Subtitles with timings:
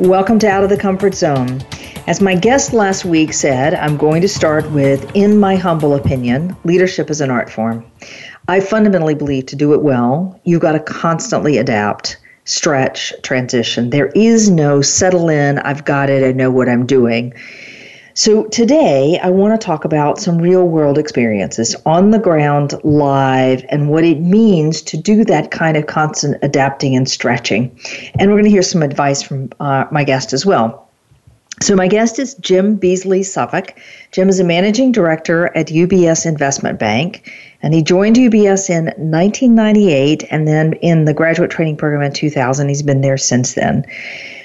[0.00, 1.60] Welcome to Out of the Comfort Zone.
[2.06, 6.56] As my guest last week said, I'm going to start with In my humble opinion,
[6.64, 7.84] leadership is an art form.
[8.48, 13.90] I fundamentally believe to do it well, you've got to constantly adapt, stretch, transition.
[13.90, 17.34] There is no settle in, I've got it, I know what I'm doing.
[18.22, 23.64] So, today I want to talk about some real world experiences on the ground, live,
[23.70, 27.74] and what it means to do that kind of constant adapting and stretching.
[28.18, 30.86] And we're going to hear some advice from uh, my guest as well.
[31.62, 33.72] So, my guest is Jim Beasley Suffolk.
[34.12, 40.24] Jim is a managing director at UBS Investment Bank, and he joined UBS in 1998
[40.30, 42.68] and then in the graduate training program in 2000.
[42.68, 43.86] He's been there since then.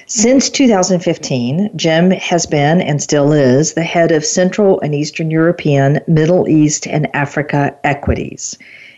[0.07, 5.99] Since 2015, Jim has been and still is the head of Central and Eastern European,
[6.07, 8.55] Middle East, and Africa equities.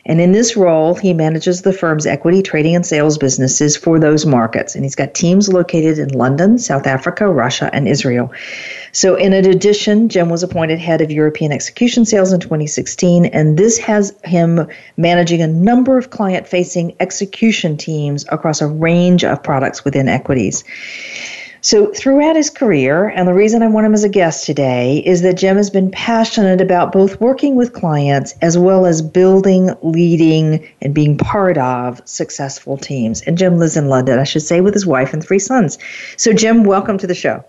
[0.08, 4.25] And in this role, he manages the firm's equity trading and sales businesses for those
[4.25, 4.73] markets.
[4.73, 8.31] And he's got teams located in London, South Africa, Russia, and Israel.
[8.94, 13.25] So, in addition, Jim was appointed head of European execution sales in 2016.
[13.25, 19.25] And this has him managing a number of client facing execution teams across a range
[19.25, 20.64] of products within equities.
[21.67, 25.21] So, throughout his career, and the reason I want him as a guest today is
[25.23, 30.65] that Jim has been passionate about both working with clients as well as building, leading,
[30.81, 33.19] and being part of successful teams.
[33.23, 35.77] And Jim lives in London, I should say, with his wife and three sons.
[36.15, 37.43] So, Jim, welcome to the show.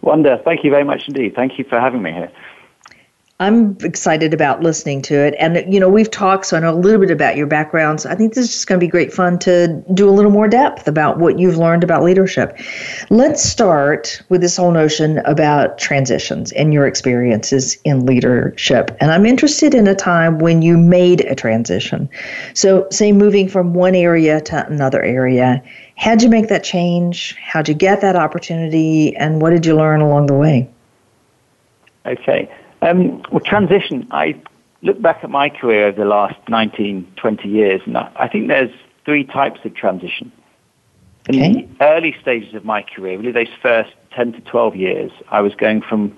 [0.00, 1.36] Wanda, thank you very much indeed.
[1.36, 2.32] Thank you for having me here.
[3.38, 5.34] I'm excited about listening to it.
[5.38, 8.00] And, you know, we've talked, so I know a little bit about your background.
[8.00, 10.30] So I think this is just going to be great fun to do a little
[10.30, 12.58] more depth about what you've learned about leadership.
[13.10, 18.96] Let's start with this whole notion about transitions and your experiences in leadership.
[19.00, 22.08] And I'm interested in a time when you made a transition.
[22.54, 25.62] So, say, moving from one area to another area.
[25.98, 27.36] How'd you make that change?
[27.36, 29.14] How'd you get that opportunity?
[29.14, 30.70] And what did you learn along the way?
[32.06, 32.48] Okay.
[32.82, 34.06] Um, well, transition.
[34.10, 34.40] I
[34.82, 38.70] look back at my career over the last 19, 20 years, and I think there's
[39.04, 40.32] three types of transition.
[41.28, 41.68] In okay.
[41.78, 45.54] the early stages of my career, really those first 10 to 12 years, I was
[45.54, 46.16] going from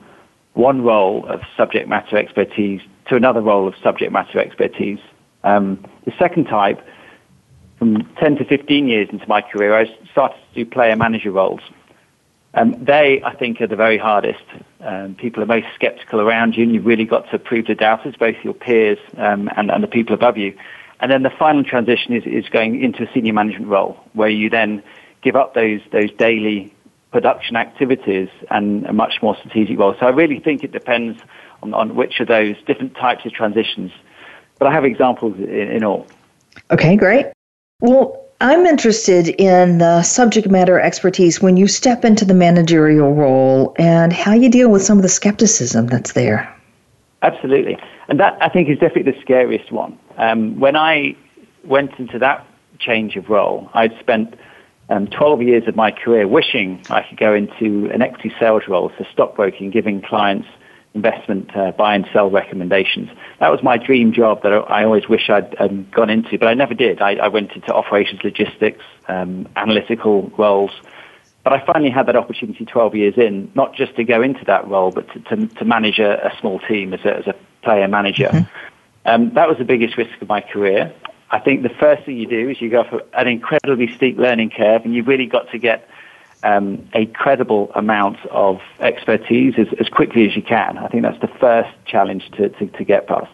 [0.55, 4.99] one role of subject matter expertise to another role of subject matter expertise.
[5.45, 6.85] Um, the second type,
[7.79, 11.61] from 10 to 15 years into my career, I started to do player manager roles.
[12.55, 14.43] Um, they, I think, are the very hardest.
[14.81, 18.15] Um, people are most skeptical around you, and you've really got to prove the doubters,
[18.16, 20.56] both your peers um, and, and the people above you.
[21.00, 24.50] And then the final transition is, is going into a senior management role, where you
[24.50, 24.83] then
[25.22, 26.72] give up those those daily
[27.11, 29.94] production activities and a much more strategic role.
[29.99, 31.19] So I really think it depends
[31.62, 33.91] on, on which of those different types of transitions.
[34.59, 36.06] But I have examples in, in all.
[36.71, 37.27] Okay, great.
[37.81, 43.75] Well, I'm interested in the subject matter expertise when you step into the managerial role
[43.78, 46.54] and how you deal with some of the skepticism that's there.
[47.22, 47.76] Absolutely.
[48.09, 49.99] And that, I think, is definitely the scariest one.
[50.19, 51.16] Um, when I
[51.65, 52.47] went into that
[52.78, 54.34] change of role, I'd spent
[54.88, 58.93] um, 12 years of my career wishing I could go into an equity sales role,
[58.97, 60.47] so stockbroking, giving clients
[60.94, 63.10] investment uh, buy and sell recommendations.
[63.41, 66.54] That was my dream job that I always wish I'd um, gone into, but I
[66.54, 67.00] never did.
[67.00, 70.72] I, I went into operations logistics, um, analytical roles.
[71.44, 74.66] But I finally had that opportunity 12 years in, not just to go into that
[74.69, 77.88] role, but to, to, to manage a, a, small team as a, as a player
[77.88, 78.28] manager.
[78.28, 79.09] Mm-hmm.
[79.09, 80.93] Um, that was the biggest risk of my career.
[81.31, 84.50] I think the first thing you do is you go for an incredibly steep learning
[84.50, 85.88] curve, and you've really got to get
[86.43, 90.79] um, a credible amount of expertise as, as quickly as you can.
[90.79, 93.31] I think that's the first challenge to, to, to get past.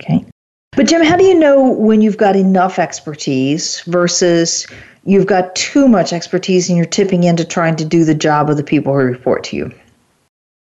[0.00, 0.24] Okay.
[0.72, 4.66] But Jim, how do you know when you've got enough expertise versus
[5.04, 8.56] you've got too much expertise and you're tipping into trying to do the job of
[8.56, 9.72] the people who report to you?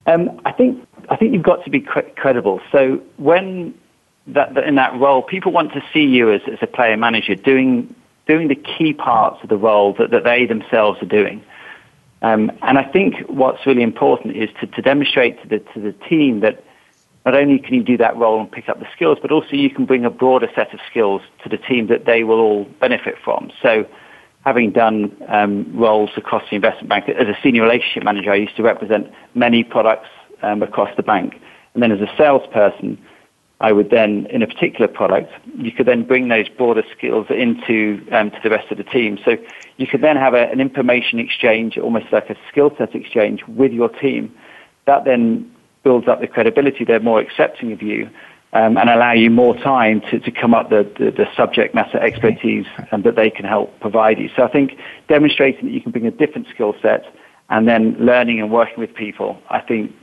[0.07, 2.59] Um, I think I think you've got to be cre- credible.
[2.71, 3.73] So when
[4.27, 7.35] that, that, in that role, people want to see you as, as a player manager
[7.35, 7.93] doing
[8.27, 11.43] doing the key parts of the role that, that they themselves are doing.
[12.21, 15.91] Um, and I think what's really important is to, to demonstrate to the, to the
[16.07, 16.63] team that
[17.25, 19.69] not only can you do that role and pick up the skills, but also you
[19.69, 23.15] can bring a broader set of skills to the team that they will all benefit
[23.23, 23.51] from.
[23.61, 23.85] So
[24.45, 28.55] having done um, roles across the investment bank, as a senior relationship manager, I used
[28.57, 30.09] to represent many products
[30.41, 31.39] um, across the bank.
[31.73, 33.03] And then as a salesperson,
[33.63, 38.05] I would then, in a particular product, you could then bring those broader skills into
[38.11, 39.17] um, to the rest of the team.
[39.23, 39.37] So
[39.77, 43.71] you could then have a, an information exchange, almost like a skill set exchange with
[43.71, 44.35] your team.
[44.85, 45.49] That then
[45.81, 46.83] builds up the credibility.
[46.83, 48.09] They're more accepting of you
[48.51, 51.99] um, and allow you more time to, to come up the, the, the subject matter
[51.99, 54.29] expertise and that they can help provide you.
[54.35, 54.77] So I think
[55.07, 57.05] demonstrating that you can bring a different skill set
[57.49, 59.95] and then learning and working with people, I think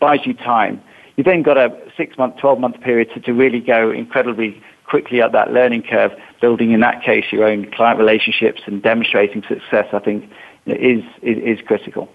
[0.00, 0.82] buys you time.
[1.16, 5.22] You've then got a six month, 12 month period to, to really go incredibly quickly
[5.22, 9.86] up that learning curve, building in that case your own client relationships and demonstrating success,
[9.92, 10.30] I think
[10.66, 12.08] is, is, is critical.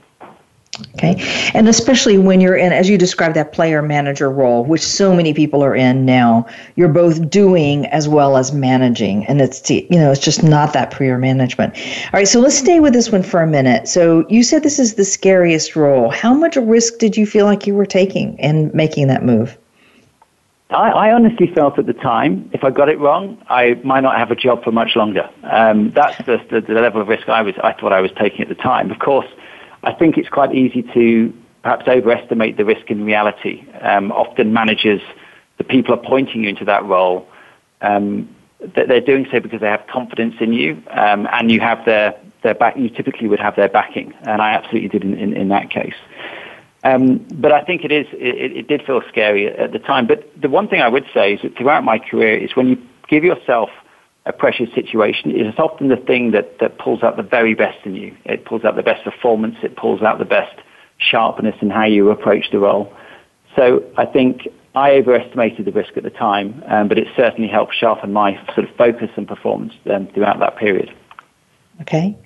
[0.95, 1.15] Okay.
[1.53, 5.33] And especially when you're in, as you described, that player manager role, which so many
[5.33, 6.45] people are in now,
[6.75, 9.25] you're both doing as well as managing.
[9.27, 11.75] And it's, you know, it's just not that prayer management.
[11.77, 12.27] All right.
[12.27, 13.87] So let's stay with this one for a minute.
[13.87, 16.09] So you said this is the scariest role.
[16.09, 19.57] How much risk did you feel like you were taking in making that move?
[20.71, 24.17] I, I honestly felt at the time, if I got it wrong, I might not
[24.17, 25.27] have a job for much longer.
[25.43, 28.41] Um, that's the, the, the level of risk I was, I thought I was taking
[28.41, 28.91] at the time.
[28.91, 29.25] Of course,
[29.83, 31.33] I think it's quite easy to
[31.63, 33.65] perhaps overestimate the risk in reality.
[33.81, 35.01] Um, often managers,
[35.57, 37.27] the people appointing you into that role,
[37.81, 42.19] um, they're doing so because they have confidence in you, um, and you have their
[42.43, 42.75] their back.
[42.77, 45.95] You typically would have their backing, and I absolutely did in, in, in that case.
[46.83, 50.07] Um, but I think it is it, it did feel scary at the time.
[50.07, 52.77] But the one thing I would say is that throughout my career is when you
[53.07, 53.69] give yourself
[54.25, 57.95] a pressure situation is often the thing that, that pulls out the very best in
[57.95, 58.15] you.
[58.25, 59.55] It pulls out the best performance.
[59.63, 60.55] It pulls out the best
[60.97, 62.93] sharpness in how you approach the role.
[63.55, 67.73] So I think I overestimated the risk at the time, um, but it certainly helped
[67.75, 70.93] sharpen my sort of focus and performance um, throughout that period.
[71.81, 72.17] Okay.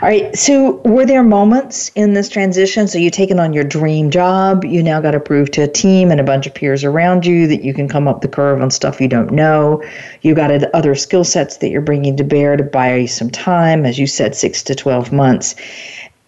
[0.00, 0.36] All right.
[0.36, 2.86] So, were there moments in this transition?
[2.86, 4.64] So, you've taken on your dream job.
[4.64, 7.48] You now got to prove to a team and a bunch of peers around you
[7.48, 9.82] that you can come up the curve on stuff you don't know.
[10.20, 13.84] You got other skill sets that you're bringing to bear to buy you some time,
[13.84, 15.56] as you said, six to 12 months.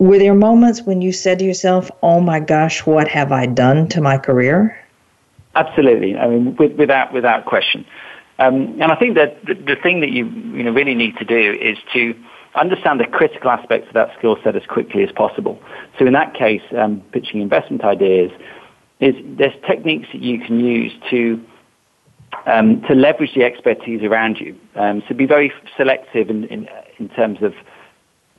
[0.01, 3.89] Were there moments when you said to yourself, oh my gosh, what have I done
[3.91, 4.77] to my career?
[5.55, 6.17] Absolutely.
[6.17, 7.87] I mean, with, without, without question.
[8.41, 11.25] Um, and I think that the, the thing that you, you know, really need to
[11.25, 12.17] do is to
[12.55, 15.59] understand the critical aspects of that skill set as quickly as possible.
[15.99, 18.31] So in that case, um, pitching investment ideas
[19.01, 21.45] is there's techniques that you can use to
[22.47, 24.59] um, to leverage the expertise around you.
[24.75, 26.69] Um, so be very selective in, in,
[26.99, 27.55] in terms of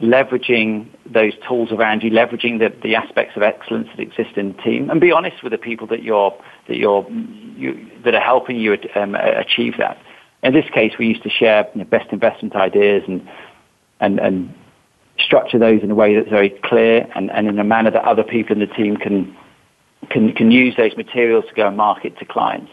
[0.01, 4.61] leveraging those tools around you, leveraging the, the aspects of excellence that exist in the
[4.61, 6.35] team, and be honest with the people that you're
[6.67, 9.97] that you're you, that are helping you um, achieve that.
[10.43, 13.27] In this case, we used to share you know, best investment ideas and
[13.99, 14.53] and, and
[15.19, 18.23] structure those in a way that's very clear and, and in a manner that other
[18.23, 19.35] people in the team can,
[20.09, 22.71] can, can use those materials to go and market to clients.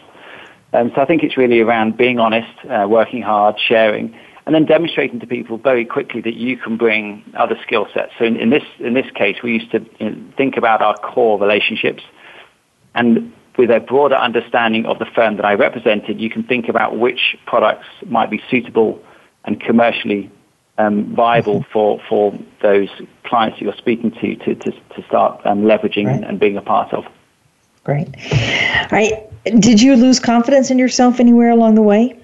[0.73, 4.65] Um, so I think it's really around being honest, uh, working hard, sharing, and then
[4.65, 8.11] demonstrating to people very quickly that you can bring other skill sets.
[8.17, 10.97] So in, in, this in this case, we used to you know, think about our
[10.97, 12.03] core relationships,
[12.95, 16.97] and with a broader understanding of the firm that I represented, you can think about
[16.97, 19.01] which products might be suitable
[19.45, 20.31] and commercially
[20.77, 22.89] um, viable for, for those
[23.23, 26.23] clients that you're speaking to to, to, to start um, leveraging right.
[26.23, 27.05] and being a part of.
[27.83, 28.07] Great.
[28.31, 29.29] All right.
[29.43, 32.17] Did you lose confidence in yourself anywhere along the way?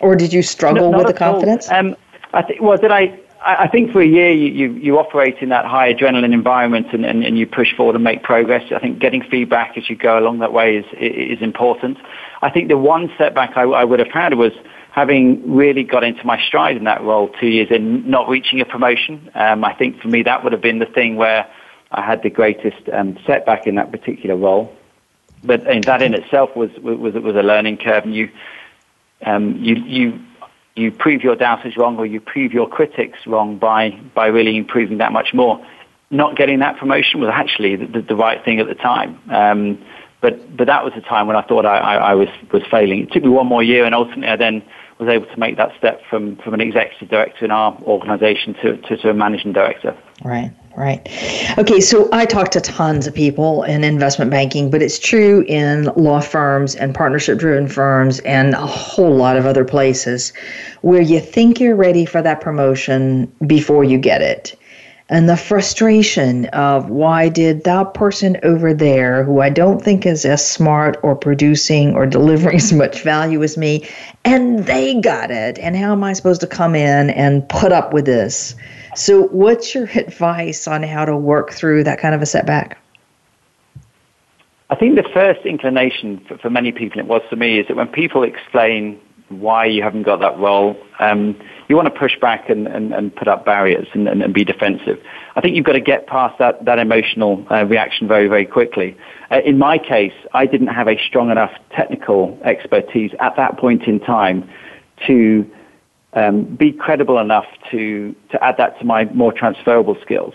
[0.00, 1.70] Or did you struggle no, with the confidence?
[1.70, 1.96] Um,
[2.32, 5.50] I think, well, did I, I think for a year you, you, you operate in
[5.50, 8.72] that high adrenaline environment and, and, and, you push forward and make progress.
[8.72, 11.98] I think getting feedback as you go along that way is, is important.
[12.42, 14.52] I think the one setback I, I would have had was
[14.94, 18.64] having really got into my stride in that role two years in, not reaching a
[18.64, 19.28] promotion.
[19.34, 21.50] Um, I think for me that would have been the thing where
[21.90, 24.72] I had the greatest um, setback in that particular role.
[25.42, 28.30] But that in itself was was was a learning curve, and you
[29.26, 30.20] um, you you
[30.76, 34.98] you prove your doubters wrong, or you prove your critics wrong by by really improving
[34.98, 35.64] that much more.
[36.10, 39.20] Not getting that promotion was actually the, the, the right thing at the time.
[39.28, 39.84] Um,
[40.20, 43.00] but but that was the time when I thought I, I, I was was failing.
[43.02, 44.62] It took me one more year, and ultimately I then
[44.98, 48.76] was able to make that step from, from an executive director in our organization to,
[48.78, 49.96] to, to a managing director.
[50.24, 51.00] Right, right.
[51.58, 55.84] Okay, so I talk to tons of people in investment banking, but it's true in
[55.96, 60.32] law firms and partnership driven firms and a whole lot of other places
[60.82, 64.56] where you think you're ready for that promotion before you get it.
[65.14, 70.24] And the frustration of why did that person over there, who I don't think is
[70.24, 73.88] as smart or producing or delivering as much value as me,
[74.24, 77.92] and they got it, and how am I supposed to come in and put up
[77.92, 78.56] with this?
[78.96, 82.76] So, what's your advice on how to work through that kind of a setback?
[84.70, 87.76] I think the first inclination for, for many people, it was for me, is that
[87.76, 91.36] when people explain why you haven't got that role, um,
[91.68, 94.44] you want to push back and, and, and put up barriers and, and, and, be
[94.44, 95.00] defensive.
[95.34, 98.96] I think you've got to get past that, that emotional uh, reaction very, very quickly.
[99.30, 103.84] Uh, in my case, I didn't have a strong enough technical expertise at that point
[103.84, 104.48] in time
[105.06, 105.50] to
[106.12, 110.34] um, be credible enough to, to add that to my more transferable skills.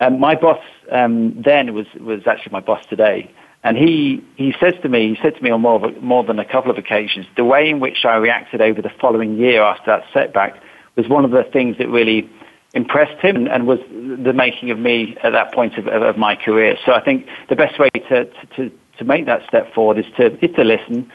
[0.00, 0.62] Um, my boss
[0.92, 3.30] um, then was, was actually my boss today.
[3.66, 6.38] And he, he says to me, he said to me on more, a, more than
[6.38, 9.86] a couple of occasions, the way in which I reacted over the following year after
[9.86, 10.62] that setback
[10.94, 12.30] was one of the things that really
[12.74, 16.36] impressed him and, and was the making of me at that point of, of, my
[16.36, 16.76] career.
[16.86, 20.26] So I think the best way to, to, to make that step forward is to,
[20.44, 21.10] is to listen,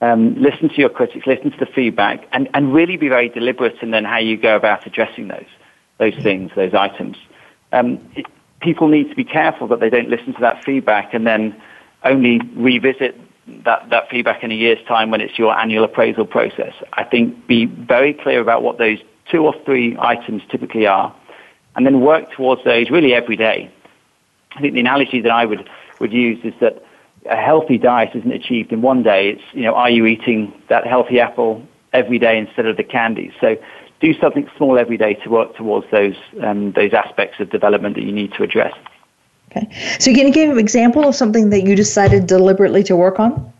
[0.00, 3.74] um, listen to your critics, listen to the feedback, and, and really be very deliberate
[3.82, 5.50] in then how you go about addressing those,
[5.98, 7.16] those things, those items.
[7.72, 8.26] Um, it,
[8.60, 11.60] people need to be careful that they don't listen to that feedback and then
[12.04, 13.18] only revisit
[13.64, 16.74] that, that feedback in a year's time when it's your annual appraisal process.
[16.92, 18.98] I think be very clear about what those
[19.30, 21.14] two or three items typically are,
[21.76, 23.70] and then work towards those really every day.
[24.56, 25.68] I think the analogy that I would,
[26.00, 26.82] would use is that
[27.26, 29.30] a healthy diet isn't achieved in one day.
[29.30, 31.62] It's, you know, are you eating that healthy apple
[31.92, 33.32] every day instead of the candy?
[33.40, 33.56] So
[34.00, 38.04] do something small every day to work towards those, um, those aspects of development that
[38.04, 38.74] you need to address.
[39.50, 39.68] Okay.
[39.98, 43.52] So, can you give an example of something that you decided deliberately to work on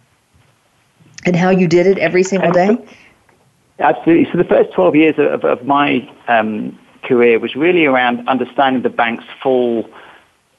[1.24, 2.76] and how you did it every single day?
[3.78, 4.30] Absolutely.
[4.30, 8.90] So, the first 12 years of, of my um, career was really around understanding the
[8.90, 9.88] bank's full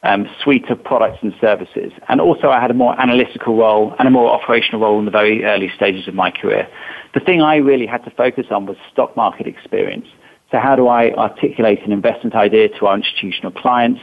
[0.04, 1.92] um, suite of products and services.
[2.08, 5.12] And also, I had a more analytical role and a more operational role in the
[5.12, 6.68] very early stages of my career.
[7.14, 10.08] The thing I really had to focus on was stock market experience.
[10.52, 14.02] So, how do I articulate an investment idea to our institutional clients?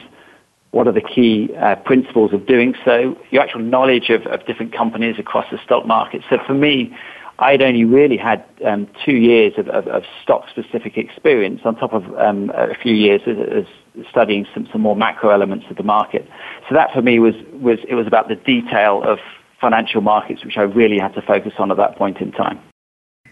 [0.71, 4.73] What are the key uh, principles of doing so, your actual knowledge of, of different
[4.73, 6.21] companies across the stock market.
[6.29, 6.95] So for me,
[7.39, 12.03] I'd only really had um, two years of, of, of stock-specific experience on top of
[12.17, 13.65] um, a few years as,
[14.09, 16.29] studying some, some more macro elements of the market.
[16.67, 19.19] So that for me was, was it was about the detail of
[19.59, 22.59] financial markets, which I really had to focus on at that point in time.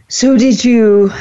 [0.08, 1.12] So did you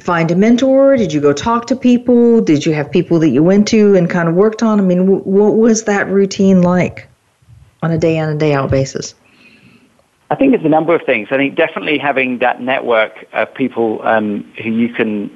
[0.00, 0.96] find a mentor?
[0.96, 2.40] Did you go talk to people?
[2.40, 4.78] Did you have people that you went to and kind of worked on?
[4.78, 7.08] I mean, w- what was that routine like
[7.82, 9.14] on a day in and day out basis?
[10.30, 11.28] I think it's a number of things.
[11.30, 15.30] I think definitely having that network of people um, who you can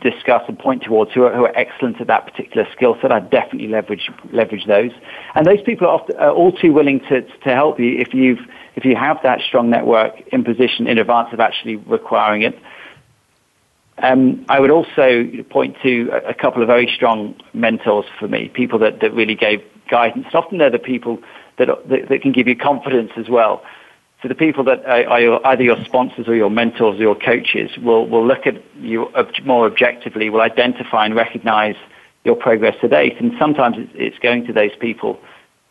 [0.00, 3.10] discuss and point towards who are, who are excellent at that particular skill set.
[3.10, 4.92] I definitely leverage leverage those,
[5.34, 8.40] and those people are, often, are all too willing to to help you if you've
[8.76, 12.56] if you have that strong network in position in advance of actually requiring it.
[14.02, 18.78] Um, I would also point to a, couple of very strong mentors for me, people
[18.80, 20.26] that, that really gave guidance.
[20.26, 21.18] And often they're the people
[21.58, 23.62] that, that, that can give you confidence as well.
[24.22, 27.76] So the people that are, are either your sponsors or your mentors or your coaches
[27.78, 29.08] will, will look at you
[29.44, 31.76] more objectively, will identify and recognize
[32.24, 33.20] your progress to date.
[33.20, 35.20] And sometimes it's, it's going to those people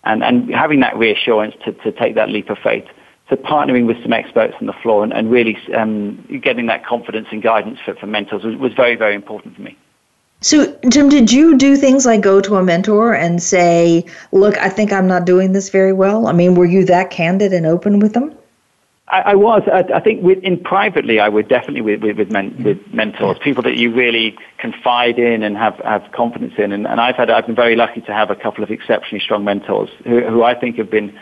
[0.03, 2.87] and, and having that reassurance to, to take that leap of faith.
[3.29, 7.27] So partnering with some experts on the floor and, and really um, getting that confidence
[7.31, 9.77] and guidance for, for mentors was, was very, very important for me.
[10.39, 14.69] So, Jim, did you do things like go to a mentor and say, look, I
[14.69, 16.27] think I'm not doing this very well?
[16.27, 18.37] I mean, were you that candid and open with them?
[19.07, 19.63] I, I was.
[19.71, 23.39] I, I think with, in privately, I would definitely with, with, with, men, with mentors,
[23.39, 26.71] people that you really confide in and have, have confidence in.
[26.71, 29.43] And, and I've had, I've been very lucky to have a couple of exceptionally strong
[29.43, 31.17] mentors who, who I think have been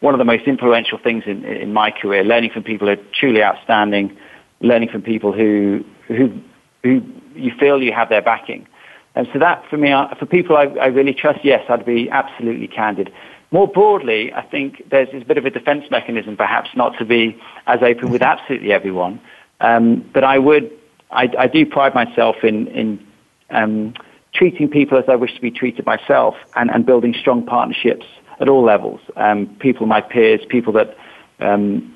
[0.00, 3.04] one of the most influential things in, in my career, learning from people who are
[3.12, 4.16] truly outstanding,
[4.60, 6.40] learning from people who, who,
[6.82, 7.02] who
[7.34, 8.66] you feel you have their backing.
[9.14, 12.08] And so that, for me, uh, for people I, I really trust, yes, I'd be
[12.10, 13.12] absolutely candid.
[13.50, 17.40] More broadly, I think there's, a bit of a defense mechanism, perhaps, not to be
[17.66, 19.20] as open with absolutely everyone.
[19.60, 20.70] Um, but I would,
[21.10, 23.06] I, I, do pride myself in, in
[23.50, 23.94] um,
[24.34, 28.06] treating people as I wish to be treated myself and, and building strong partnerships
[28.40, 29.00] at all levels.
[29.16, 30.96] Um, people, my peers, people that
[31.40, 31.94] um,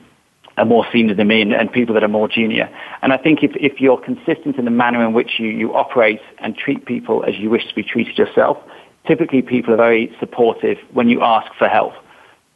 [0.57, 2.69] are more senior than me, and, and, people that are more junior.
[3.01, 6.21] And I think if, if you're consistent in the manner in which you, you operate
[6.39, 8.59] and treat people as you wish to be treated yourself,
[9.07, 11.95] typically people are very supportive when you ask for help.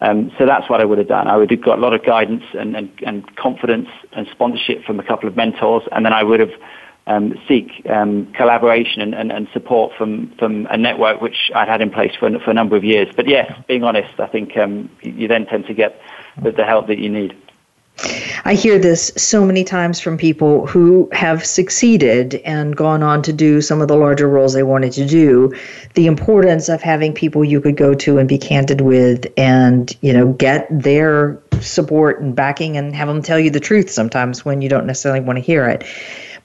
[0.00, 1.26] Um, so that's what I would have done.
[1.26, 5.00] I would have got a lot of guidance and, and, and confidence and sponsorship from
[5.00, 6.52] a couple of mentors, and then I would have
[7.06, 11.80] um, seek um, collaboration and, and, and, support from, from a network which I'd had
[11.80, 13.08] in place for, for a number of years.
[13.14, 16.00] But yes, being honest, I think um, you then tend to get
[16.42, 17.36] the, the help that you need.
[18.44, 23.32] I hear this so many times from people who have succeeded and gone on to
[23.32, 25.54] do some of the larger roles they wanted to do.
[25.94, 30.12] The importance of having people you could go to and be candid with and, you
[30.12, 34.60] know, get their support and backing and have them tell you the truth sometimes when
[34.60, 35.84] you don't necessarily want to hear it.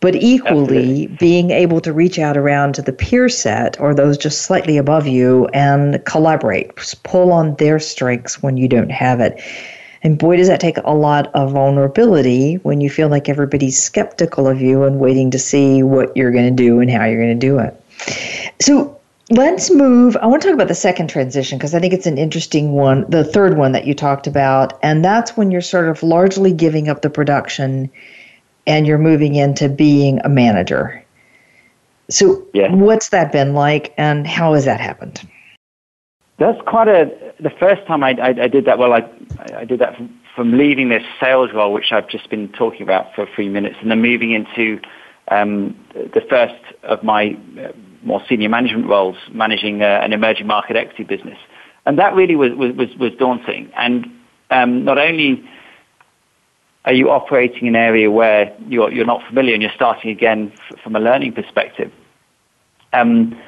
[0.01, 1.07] But equally, Absolutely.
[1.19, 5.05] being able to reach out around to the peer set or those just slightly above
[5.05, 9.39] you and collaborate, pull on their strengths when you don't have it.
[10.03, 14.47] And boy, does that take a lot of vulnerability when you feel like everybody's skeptical
[14.47, 17.39] of you and waiting to see what you're going to do and how you're going
[17.39, 17.79] to do it.
[18.59, 20.17] So let's move.
[20.17, 23.05] I want to talk about the second transition because I think it's an interesting one,
[23.09, 24.79] the third one that you talked about.
[24.81, 27.91] And that's when you're sort of largely giving up the production
[28.67, 31.03] and you're moving into being a manager.
[32.09, 32.73] So, yeah.
[32.73, 35.27] what's that been like and how has that happened?
[36.37, 37.33] That's quite a.
[37.39, 39.07] The first time I, I, I did that, well, I,
[39.55, 43.15] I did that from, from, leaving this sales role, which I've just been talking about
[43.15, 44.79] for a few minutes, and then moving into
[45.29, 47.71] um, the first of my uh,
[48.03, 51.37] more senior management roles, managing uh, an emerging market equity business.
[51.85, 53.71] And that really was, was, was daunting.
[53.75, 54.07] And
[54.49, 55.47] um, not only
[56.85, 60.51] are you operating in an area where you're, you're not familiar and you're starting again
[60.69, 61.91] f- from a learning perspective,
[62.93, 63.39] um,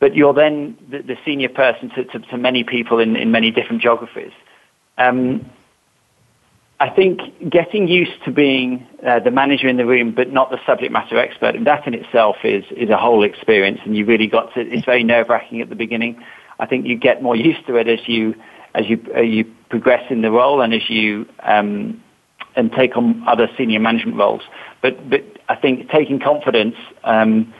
[0.00, 3.52] but you're then the, the senior person to, to, to, many people in, in many
[3.52, 4.32] different geographies.
[4.98, 5.48] Um,
[6.80, 10.58] I think getting used to being uh, the manager in the room, but not the
[10.66, 14.26] subject matter expert, and that in itself is is a whole experience, and you really
[14.26, 14.60] got to.
[14.60, 16.20] It's very nerve wracking at the beginning.
[16.58, 18.34] I think you get more used to it as you
[18.74, 22.02] as you uh, you progress in the role and as you um,
[22.56, 24.42] and take on other senior management roles.
[24.80, 26.76] But but I think taking confidence.
[27.04, 27.52] Um,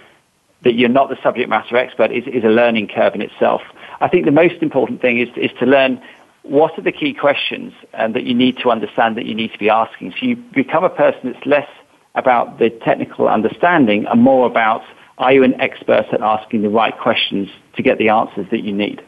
[0.64, 3.62] that you're not the subject matter expert is, is a learning curve in itself.
[4.00, 6.00] I think the most important thing is, is to learn
[6.42, 9.58] what are the key questions um, that you need to understand that you need to
[9.58, 10.12] be asking.
[10.12, 11.68] So you become a person that's less
[12.14, 14.82] about the technical understanding and more about
[15.18, 18.72] are you an expert at asking the right questions to get the answers that you
[18.72, 19.02] need.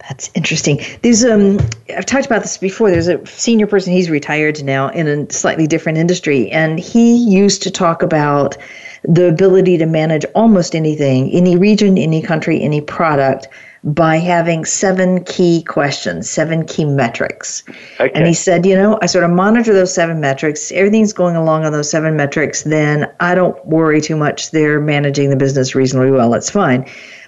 [0.00, 0.80] That's interesting.
[1.02, 1.58] There's um
[1.96, 2.90] I've talked about this before.
[2.90, 7.62] There's a senior person, he's retired now in a slightly different industry, and he used
[7.62, 8.58] to talk about
[9.04, 13.48] the ability to manage almost anything, any region, any country, any product
[13.84, 17.62] by having seven key questions, seven key metrics.
[18.00, 18.10] Okay.
[18.14, 20.72] And he said, you know, I sort of monitor those seven metrics.
[20.72, 24.50] Everything's going along on those seven metrics, then I don't worry too much.
[24.50, 26.34] They're managing the business reasonably well.
[26.34, 26.84] It's fine.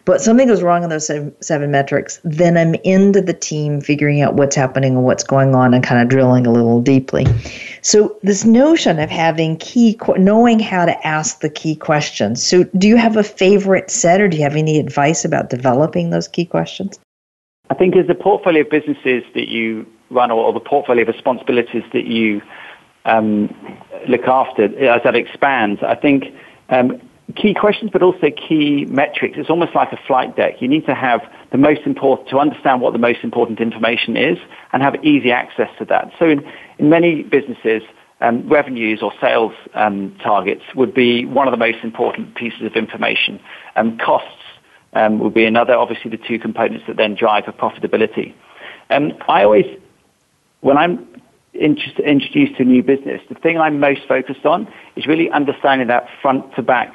[0.09, 4.23] But something goes wrong in those seven, seven metrics, then I'm into the team figuring
[4.23, 7.27] out what's happening and what's going on and kind of drilling a little deeply.
[7.83, 12.42] So this notion of having key, knowing how to ask the key questions.
[12.42, 16.09] So do you have a favorite set or do you have any advice about developing
[16.09, 16.99] those key questions?
[17.68, 21.85] I think as the portfolio of businesses that you run or, the portfolio of responsibilities
[21.92, 22.40] that you
[23.05, 23.55] um,
[24.09, 26.35] look after, as that expands, I think
[26.71, 26.99] um,
[27.37, 29.37] key questions, but also key metrics.
[29.37, 30.62] It's almost like a flight deck.
[30.62, 31.21] You need to have
[31.53, 34.38] the most important, to understand what the most important information is
[34.73, 36.11] and have easy access to that.
[36.19, 37.83] So in, in many businesses,
[38.21, 42.75] um, revenues or sales um, targets would be one of the most important pieces of
[42.75, 43.41] information.
[43.77, 44.43] Um, costs
[44.95, 48.35] um, would be another, obviously the two components that then drive a profitability.
[48.91, 49.67] Um, I always,
[50.61, 51.07] when I'm
[51.55, 56.09] introduced to a new business, the thing I'm most focused on is really understanding that
[56.23, 56.95] front to back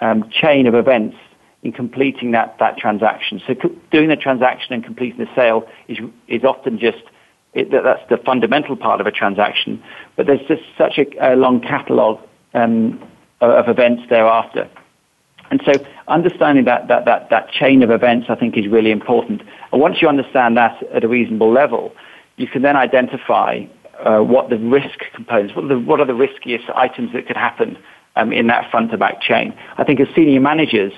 [0.00, 1.16] um, chain of events
[1.62, 3.42] in completing that, that transaction.
[3.46, 3.54] So
[3.90, 7.02] doing the transaction and completing the sale is, is often just,
[7.52, 9.82] it, that's the fundamental part of a transaction,
[10.16, 12.20] but there's just such a, a long catalogue
[12.54, 13.02] um,
[13.40, 14.68] of events thereafter.
[15.50, 15.72] And so
[16.08, 19.42] understanding that, that, that, that chain of events, I think, is really important.
[19.72, 21.92] And once you understand that at a reasonable level,
[22.36, 23.64] you can then identify
[24.04, 27.36] uh, what the risk components, what are the, what are the riskiest items that could
[27.36, 27.78] happen
[28.18, 29.54] um, in that front to back chain.
[29.78, 30.92] I think as senior managers,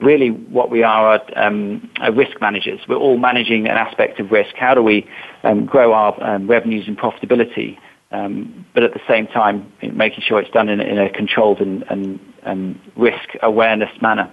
[0.00, 2.80] really what we are are, um, are, risk managers.
[2.88, 4.54] We're all managing an aspect of risk.
[4.56, 5.06] How do we
[5.44, 7.78] um, grow our um, revenues and profitability,
[8.10, 11.84] um, but at the same time making sure it's done in, in a controlled and,
[11.88, 14.30] and, and risk awareness manner.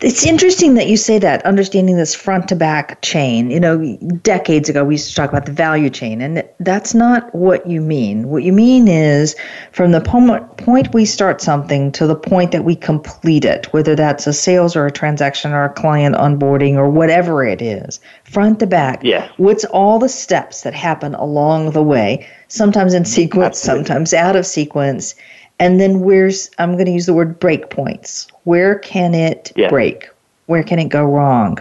[0.00, 3.50] It's interesting that you say that, understanding this front to back chain.
[3.50, 7.34] You know, decades ago we used to talk about the value chain, and that's not
[7.34, 8.28] what you mean.
[8.28, 9.34] What you mean is
[9.72, 14.26] from the point we start something to the point that we complete it, whether that's
[14.28, 18.66] a sales or a transaction or a client onboarding or whatever it is, front to
[18.68, 19.02] back.
[19.02, 19.28] Yes.
[19.36, 23.84] What's all the steps that happen along the way, sometimes in sequence, Absolutely.
[23.84, 25.16] sometimes out of sequence
[25.58, 28.28] And then where's, I'm going to use the word break points.
[28.44, 29.68] Where can it yeah.
[29.68, 30.08] break?
[30.46, 31.58] Where can it go wrong?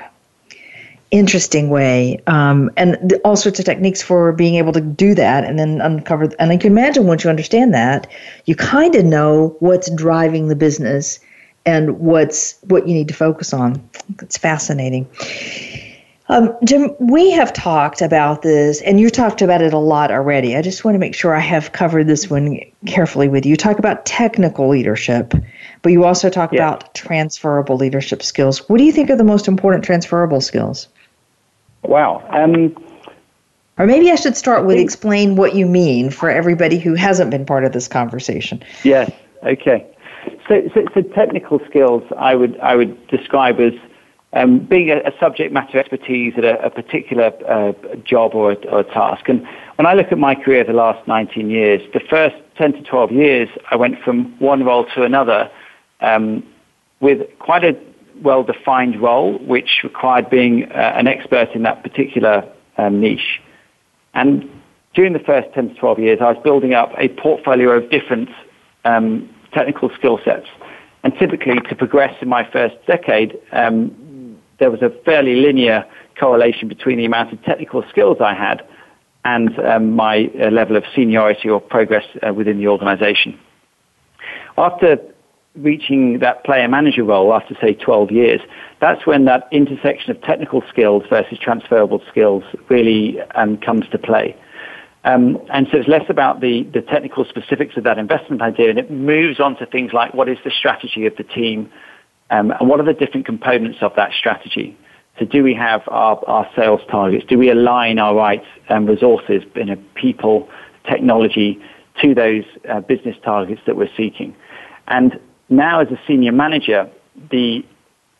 [1.10, 2.22] Interesting way.
[2.28, 6.30] Um, and all sorts of techniques for being able to do that and then uncover.
[6.38, 8.08] And I can imagine once you understand that,
[8.46, 11.20] you kind of know what's driving the business
[11.66, 13.90] and what's what you need to focus on.
[14.22, 15.08] It's fascinating.
[16.30, 20.58] Um, Jim, we have talked about this, and you talked about it a lot already.
[20.58, 23.52] I just want to make sure I have covered this one carefully with you.
[23.52, 25.34] You talk about technical leadership,
[25.82, 26.60] but you also talk yeah.
[26.60, 28.68] about transferable leadership skills.
[28.68, 30.90] What do you think are the most important transferable skills?
[31.84, 32.26] Wow.
[32.30, 32.76] Um,
[33.78, 37.46] or maybe I should start with explain what you mean for everybody who hasn't been
[37.46, 38.62] part of this conversation.
[38.84, 39.12] Yes.
[39.44, 39.86] Okay.
[40.50, 43.74] So, so, so technical skills, I would I would describe as
[44.38, 47.74] um, being a, a, subject matter expertise at a, a particular uh,
[48.04, 49.28] job or a, or a, task.
[49.30, 49.46] And
[49.76, 53.12] when I look at my career the last 19 years, the first 10 to 12
[53.12, 55.50] years, I went from one role to another
[56.02, 56.44] um,
[57.00, 57.76] with quite a
[58.22, 62.48] well-defined role, which required being uh, an expert in that particular
[62.78, 63.42] um, niche.
[64.14, 64.50] And
[64.94, 68.30] during the first 10 to 12 years, I was building up a portfolio of different
[68.86, 70.48] um, technical skill sets.
[71.04, 73.96] And typically, to progress in my first decade, um,
[74.60, 75.86] there was a fairly linear
[76.20, 78.64] correlation between the amount of technical skills I had
[79.24, 83.38] and um, my uh, level of seniority or progress uh, within the organization.
[84.58, 84.98] After
[85.56, 88.42] reaching that player manager role after say 12 years,
[88.80, 94.36] that's when that intersection of technical skills versus transferable skills really um, comes to play.
[95.04, 98.80] Um, and so it's less about the, the technical specifics of that investment idea and
[98.80, 101.72] it moves on to things like what is the strategy of the team,
[102.30, 104.78] um, and what are the different components of that strategy?
[105.20, 107.26] So do we have our, our sales targets?
[107.28, 110.48] Do we align our right um, resources in a people,
[110.88, 111.60] technology
[112.02, 114.36] to those uh, business targets that we're seeking?
[114.88, 116.90] And now as a senior manager,
[117.32, 117.66] the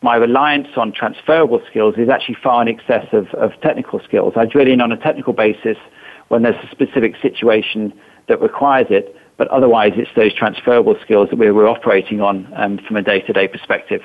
[0.00, 4.34] my reliance on transferable skills is actually far in excess of, of technical skills.
[4.36, 5.76] I drill in on a technical basis
[6.28, 7.92] when there's a specific situation
[8.28, 12.76] that requires it, but otherwise, it's those transferable skills that we're, we're operating on um,
[12.78, 14.02] from a day to day perspective.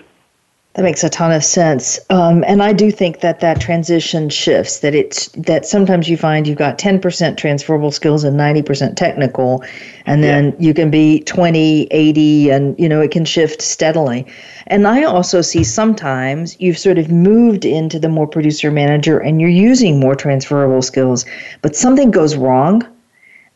[0.75, 4.79] That makes a ton of sense, um, and I do think that that transition shifts.
[4.79, 8.97] That it's that sometimes you find you've got ten percent transferable skills and ninety percent
[8.97, 9.63] technical,
[10.07, 10.55] and then yeah.
[10.57, 14.25] you can be 20, 80, and you know it can shift steadily.
[14.65, 19.39] And I also see sometimes you've sort of moved into the more producer manager, and
[19.39, 21.23] you're using more transferable skills,
[21.61, 22.83] but something goes wrong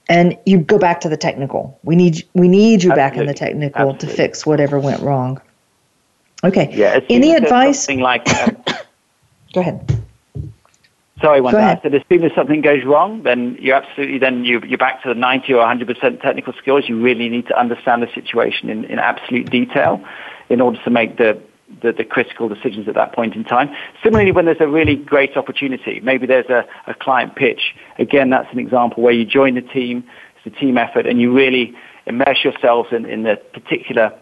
[0.10, 1.80] and you go back to the technical.
[1.84, 2.96] We need we need you Absolutely.
[2.96, 4.10] back in the technical Absolutely.
[4.10, 5.42] to fix whatever went wrong.
[6.44, 6.70] Okay.
[6.74, 7.00] Yeah.
[7.10, 7.82] Any advice?
[7.82, 8.28] Something like.
[8.30, 8.58] Um,
[9.54, 9.98] go ahead.
[11.22, 14.62] Sorry, one I said as soon as something goes wrong, then you're absolutely then you
[14.68, 16.88] you're back to the 90 or 100 percent technical skills.
[16.88, 20.04] You really need to understand the situation in, in absolute detail
[20.50, 21.42] in order to make the
[21.82, 23.70] the, the, critical decisions at that point in time.
[24.04, 27.76] Similarly, when there's a really great opportunity, maybe there's a, a client pitch.
[28.00, 30.04] Again, that's an example where you join the team,
[30.38, 31.76] it's a team effort, and you really
[32.06, 34.14] immerse yourselves in, in the particular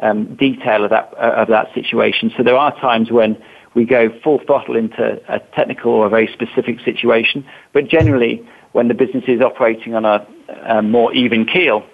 [0.00, 2.32] um, detail of that, uh, of that situation.
[2.36, 3.42] So there are times when
[3.74, 8.88] we go full throttle into a technical or a very specific situation, but generally, when
[8.88, 10.26] the business is operating on a,
[10.66, 11.84] a more even keel,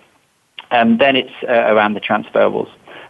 [0.71, 2.69] um, then it's uh, around the transferables.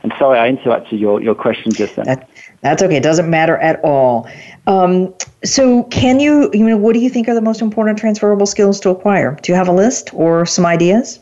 [0.09, 2.07] And sorry, I interrupted your, your question just then.
[2.07, 2.31] That,
[2.63, 2.97] that's okay.
[2.97, 4.27] It doesn't matter at all.
[4.67, 8.47] Um, so, can you, you know, what do you think are the most important transferable
[8.47, 9.39] skills to acquire?
[9.43, 11.21] Do you have a list or some ideas?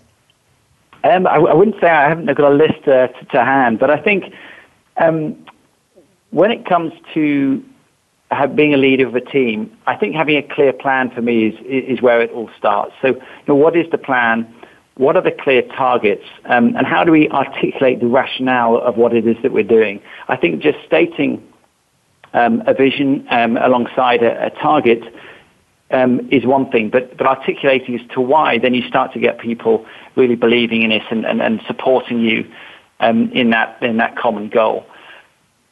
[1.02, 3.90] Um, I, I, wouldn't say I haven't got a list uh, to, to, hand, but
[3.90, 4.32] I think
[4.98, 5.36] um,
[6.30, 7.64] when it comes to
[8.54, 11.54] being a leader of a team, I think having a clear plan for me is,
[11.66, 12.92] is where it all starts.
[13.02, 14.52] So, you know, what is the plan?
[14.96, 19.14] What are the clear targets, um, and how do we articulate the rationale of what
[19.14, 20.00] it is that we're doing?
[20.28, 21.46] I think just stating
[22.32, 25.02] um, a vision um, alongside a, a target
[25.90, 29.38] um, is one thing, but, but articulating as to why, then you start to get
[29.38, 32.50] people really believing in it and, and, and supporting you
[33.00, 34.84] um, in that in that common goal.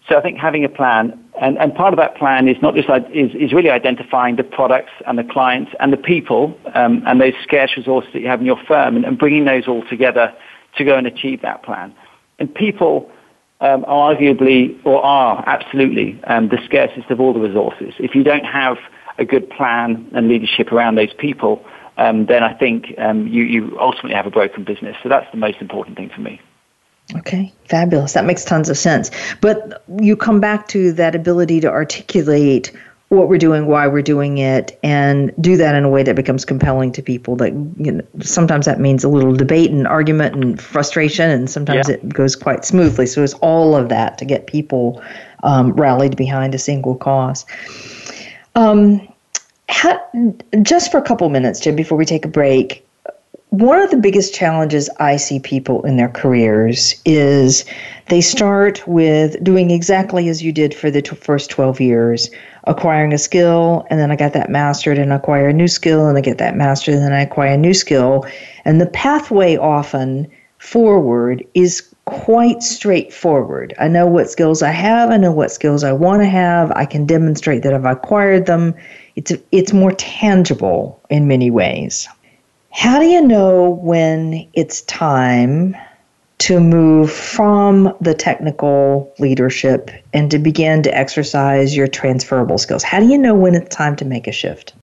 [0.09, 2.89] So I think having a plan, and, and part of that plan is not just
[3.13, 7.33] is, is really identifying the products and the clients and the people um, and those
[7.43, 10.33] scarce resources that you have in your firm and, and, bringing those all together
[10.77, 11.93] to go and achieve that plan.
[12.39, 13.11] And people
[13.61, 17.95] um, are arguably or are absolutely um, the scarcest of all the resources.
[17.99, 18.77] If you don't have
[19.19, 21.65] a good plan and leadership around those people,
[21.97, 24.97] um, then I think um, you, you ultimately have a broken business.
[25.03, 26.41] So that's the most important thing for me.
[27.15, 28.15] Okay, fabulous.
[28.15, 29.11] That makes tons of sense.
[29.41, 32.73] But you come back to that ability to articulate
[33.09, 36.45] what we're doing, why we're doing it, and do that in a way that becomes
[36.45, 37.37] compelling to people.
[37.37, 41.89] That you know, sometimes that means a little debate and argument and frustration, and sometimes
[41.89, 41.97] yeah.
[41.97, 43.07] it goes quite smoothly.
[43.07, 45.03] So it's all of that to get people
[45.43, 47.45] um, rallied behind a single cause.
[48.55, 49.07] Um,
[49.69, 50.01] how,
[50.63, 52.87] just for a couple minutes, Jim, before we take a break,
[53.61, 57.65] one of the biggest challenges I see people in their careers is
[58.09, 62.31] they start with doing exactly as you did for the t- first 12 years,
[62.65, 66.19] acquiring a skill, and then I got that mastered, and acquire a new skill, and
[66.19, 68.27] I get that mastered, and then I acquire a new skill.
[68.65, 70.27] And the pathway often
[70.59, 73.73] forward is quite straightforward.
[73.79, 76.87] I know what skills I have, I know what skills I want to have, I
[76.87, 78.75] can demonstrate that I've acquired them.
[79.15, 82.09] It's, it's more tangible in many ways.
[82.75, 85.77] How do you know when it's time
[86.39, 92.83] to move from the technical leadership and to begin to exercise your transferable skills?
[92.83, 94.75] How do you know when it's time to make a shift?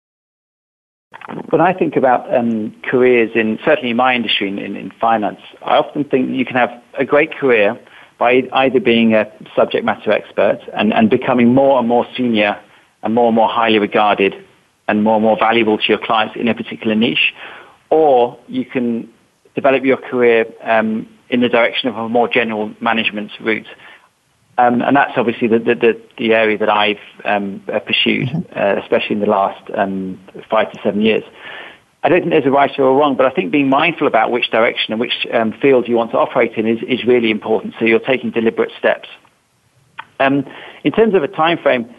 [1.50, 5.42] When I think about um, careers in certainly in my industry in, in, in, finance,
[5.62, 7.78] I often think you can have a great career
[8.18, 12.58] by either being a subject matter expert and, and becoming more and more senior
[13.04, 14.34] and more and more highly regarded
[14.88, 17.34] and more and more valuable to your clients in a particular niche,
[17.92, 19.14] or you can
[19.54, 23.68] develop your career um, in the direction of a more general management route.
[24.58, 28.58] Um, and that's obviously the, the, the, area that I've um, pursued, mm-hmm.
[28.58, 31.24] uh, especially in the last um, five to seven years.
[32.04, 34.32] I don't think there's a right or a wrong, but I think being mindful about
[34.32, 37.76] which direction and which um, field you want to operate in is, is really important.
[37.80, 39.08] So you're taking deliberate steps.
[40.20, 40.46] Um,
[40.84, 41.94] in terms of a time frame,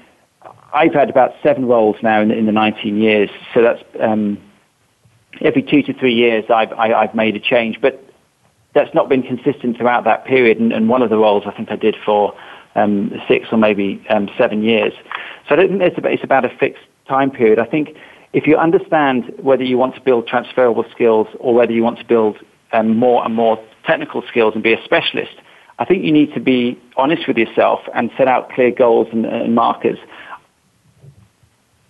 [0.72, 3.30] I've had about seven roles now in the, in the 19 years.
[3.54, 4.38] So that's um,
[5.40, 8.02] every two to three years I've, I, have i have made a change, but
[8.74, 10.58] that's not been consistent throughout that period.
[10.58, 12.34] And, and one of the roles I think I did for
[12.74, 14.92] um, six or maybe um, seven years.
[15.48, 17.58] So I don't think it's about, it's about a fixed time period.
[17.58, 17.96] I think
[18.32, 22.04] if you understand whether you want to build transferable skills or whether you want to
[22.04, 22.38] build
[22.72, 25.34] um, more and more technical skills and be a specialist,
[25.78, 29.26] I think you need to be honest with yourself and set out clear goals and,
[29.26, 29.98] and markers.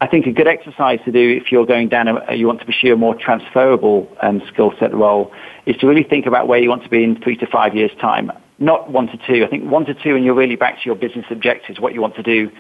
[0.03, 2.67] I think a good exercise to do if you're going down, a, you want to
[2.67, 5.31] pursue a more transferable um, skill set role,
[5.65, 7.93] is to really think about where you want to be in three to five years'
[8.01, 8.33] time.
[8.59, 9.45] Not one to two.
[9.45, 12.01] I think one to two, and you're really back to your business objectives, what you
[12.01, 12.51] want to do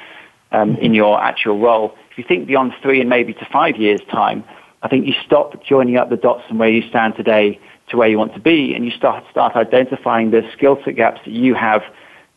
[0.52, 1.96] um, in your actual role.
[2.12, 4.44] If you think beyond three and maybe to five years' time,
[4.85, 8.07] I think you stop joining up the dots from where you stand today to where
[8.07, 11.55] you want to be, and you start start identifying the skill set gaps that you
[11.55, 11.83] have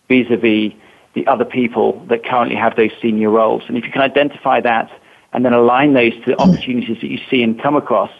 [0.08, 0.74] vis-a-vis
[1.16, 3.64] the other people that currently have those senior roles.
[3.68, 4.92] And if you can identify that
[5.34, 8.12] and then align those to the opportunities that you see and come across,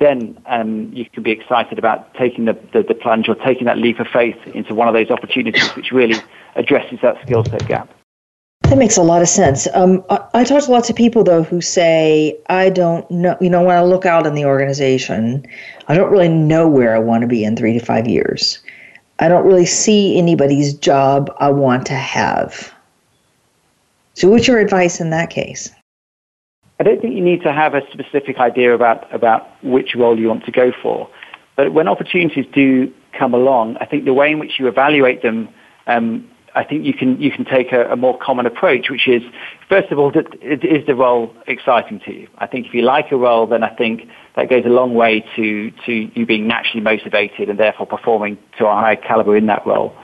[0.00, 3.78] then um, you can be excited about taking the, the, the, plunge or taking that
[3.78, 6.16] leap of faith into one of those opportunities which really
[6.56, 7.92] addresses that skill set gap.
[8.62, 9.66] That makes a lot of sense.
[9.74, 13.50] Um, I, I talk to lots of people, though, who say, I don't know, you
[13.50, 15.46] know, when I look out in the organization,
[15.88, 18.58] I don't really know where I want to be in three to five years.
[19.20, 22.72] I don't really see anybody's job I want to have.
[24.14, 25.70] So, what's your advice in that case?
[26.80, 30.28] I don't think you need to have a specific idea about, about which role you
[30.28, 31.10] want to go for.
[31.56, 35.48] But when opportunities do come along, I think the way in which you evaluate them,
[35.88, 39.22] um, I think you can, you can take a, a, more common approach, which is,
[39.68, 42.28] first of all, that, is the role exciting to you?
[42.38, 45.24] I think if you like a role, then I think that goes a long way
[45.36, 49.66] to, to you being naturally motivated and therefore performing to a high caliber in that
[49.66, 49.94] role.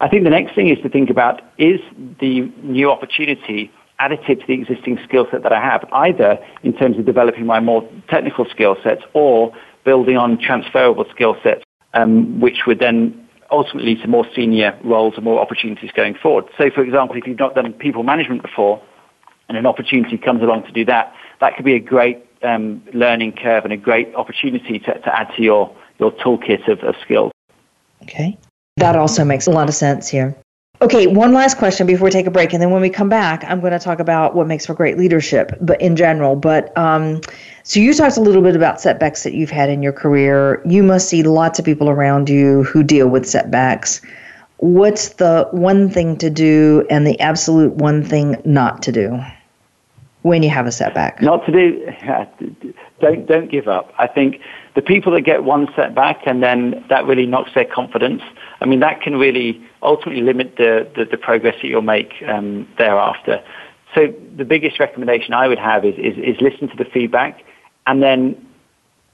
[0.00, 1.80] I think the next thing is to think about, is
[2.20, 6.98] the new opportunity additive to the existing skill set that I have, either in terms
[6.98, 9.52] of developing my more technical skill sets or
[9.84, 11.62] building on transferable skill sets,
[11.94, 16.44] um, which would then ultimately to more senior roles and more opportunities going forward.
[16.56, 18.82] So, for example, if you've not done people management before
[19.48, 23.32] and an opportunity comes along to do that, that could be a great um, learning
[23.32, 27.32] curve and a great opportunity to, to add to your, your toolkit of, of skills.
[28.02, 28.38] Okay.
[28.76, 30.36] That also makes a lot of sense here.
[30.82, 33.44] Okay, one last question before we take a break, and then when we come back,
[33.44, 36.36] I'm going to talk about what makes for great leadership, but in general.
[36.36, 37.20] But um,
[37.64, 40.62] so you talked a little bit about setbacks that you've had in your career.
[40.64, 44.00] You must see lots of people around you who deal with setbacks.
[44.56, 49.20] What's the one thing to do and the absolute one thing not to do?
[50.22, 51.22] when you have a setback?
[51.22, 51.86] Not to do.
[53.00, 53.94] Don't don't give up.
[53.98, 54.42] I think
[54.74, 58.22] the people that get one setback and then that really knocks their confidence.
[58.60, 62.68] I mean, that can really ultimately limit the the, the progress that you'll make um,
[62.78, 63.42] thereafter.
[63.94, 67.42] So the biggest recommendation I would have is, is, is listen to the feedback
[67.86, 68.46] and then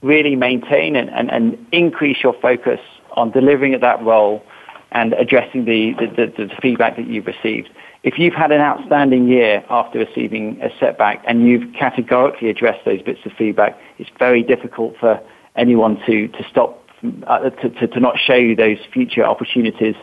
[0.03, 2.81] really maintain and, and, and increase your focus
[3.12, 4.45] on delivering at that role
[4.92, 7.71] and addressing the, the, the, the feedback that you've received.
[8.03, 13.03] If you've had an outstanding year after receiving a setback and you've categorically addressed those
[13.03, 15.21] bits of feedback, it's very difficult for
[15.57, 16.88] anyone to, to stop,
[17.27, 19.95] uh, to, to, to, not show you those future opportunities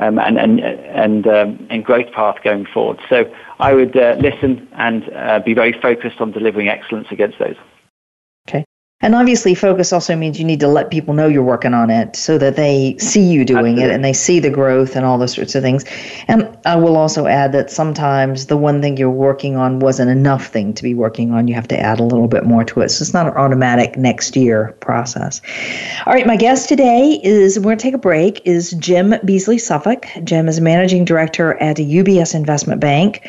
[0.00, 2.98] um, and, and, and, um, and growth path going forward.
[3.08, 7.56] So I would uh, listen and uh, be very focused on delivering excellence against those.
[9.00, 12.16] And obviously, focus also means you need to let people know you're working on it
[12.16, 13.84] so that they see you doing Absolutely.
[13.84, 15.84] it and they see the growth and all those sorts of things.
[16.26, 20.48] And I will also add that sometimes the one thing you're working on wasn't enough
[20.48, 21.46] thing to be working on.
[21.46, 22.88] You have to add a little bit more to it.
[22.88, 25.42] So it's not an automatic next year process.
[26.04, 29.58] All right, my guest today is, we're going to take a break, is Jim Beasley
[29.58, 30.06] Suffolk.
[30.24, 33.22] Jim is managing director at UBS Investment Bank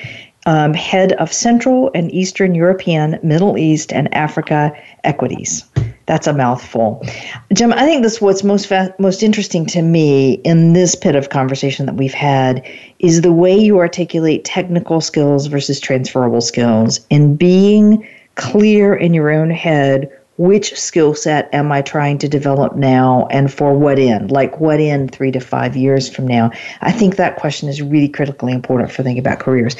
[0.45, 4.71] um, head of Central and Eastern European, Middle East, and Africa
[5.03, 5.63] equities.
[6.05, 7.05] That's a mouthful.
[7.53, 11.29] Jim, I think this what's most fa- most interesting to me in this pit of
[11.29, 12.65] conversation that we've had
[12.97, 19.29] is the way you articulate technical skills versus transferable skills and being clear in your
[19.29, 24.31] own head which skill set am I trying to develop now and for what end?
[24.31, 26.51] Like what end three to five years from now?
[26.79, 29.77] I think that question is really critically important for thinking about careers.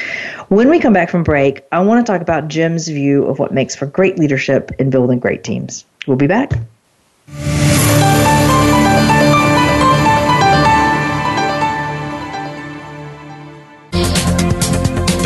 [0.50, 3.54] When we come back from break, I want to talk about Jim's view of what
[3.54, 5.86] makes for great leadership in building great teams.
[6.06, 6.52] We'll be back.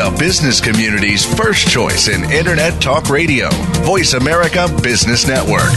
[0.04, 3.48] The business community's first choice in Internet Talk Radio.
[3.86, 5.72] Voice America Business Network.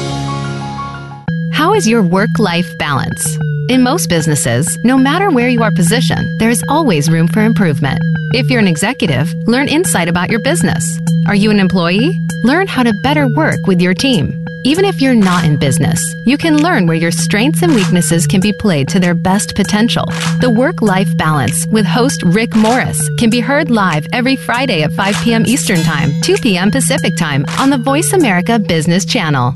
[1.79, 3.25] Is your work life balance?
[3.69, 8.01] In most businesses, no matter where you are positioned, there is always room for improvement.
[8.33, 10.99] If you're an executive, learn insight about your business.
[11.29, 12.11] Are you an employee?
[12.43, 14.45] Learn how to better work with your team.
[14.65, 18.41] Even if you're not in business, you can learn where your strengths and weaknesses can
[18.41, 20.03] be played to their best potential.
[20.41, 24.91] The Work Life Balance with host Rick Morris can be heard live every Friday at
[24.91, 25.45] 5 p.m.
[25.45, 26.71] Eastern Time, 2 p.m.
[26.71, 29.55] Pacific Time on the Voice America Business Channel.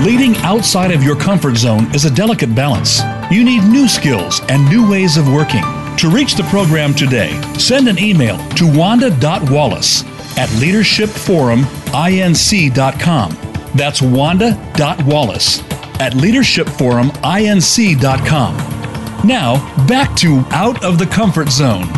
[0.00, 3.00] Leading outside of your comfort zone is a delicate balance.
[3.32, 5.64] You need new skills and new ways of working.
[5.96, 10.04] To reach the program today, send an email to wanda.wallace
[10.38, 13.38] at leadershipforuminc.com.
[13.74, 15.58] That's wanda.wallace
[16.00, 18.56] at leadershipforuminc.com.
[19.26, 21.88] Now, back to Out of the Comfort Zone.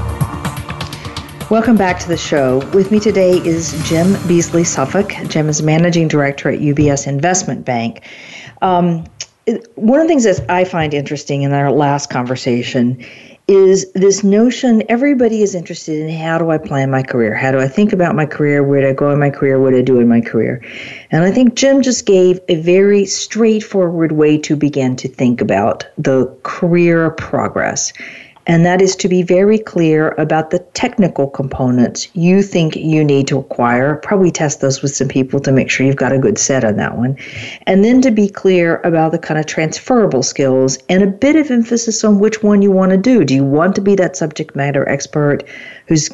[1.51, 2.59] Welcome back to the show.
[2.73, 5.13] With me today is Jim Beasley Suffolk.
[5.27, 8.03] Jim is managing director at UBS Investment Bank.
[8.63, 9.05] Um,
[9.75, 13.05] one of the things that I find interesting in our last conversation
[13.49, 17.35] is this notion everybody is interested in how do I plan my career?
[17.35, 18.63] How do I think about my career?
[18.63, 19.59] Where do I go in my career?
[19.59, 20.65] What do I do in my career?
[21.11, 25.85] And I think Jim just gave a very straightforward way to begin to think about
[25.99, 27.93] the career progress
[28.51, 33.29] and that is to be very clear about the technical components you think you need
[33.29, 33.95] to acquire.
[33.95, 36.75] Probably test those with some people to make sure you've got a good set on
[36.75, 37.17] that one.
[37.69, 41.49] And then to be clear about the kind of transferable skills and a bit of
[41.49, 43.25] emphasis on which one you want to do.
[43.25, 45.45] Do you want to be that subject matter expert
[45.87, 46.09] who's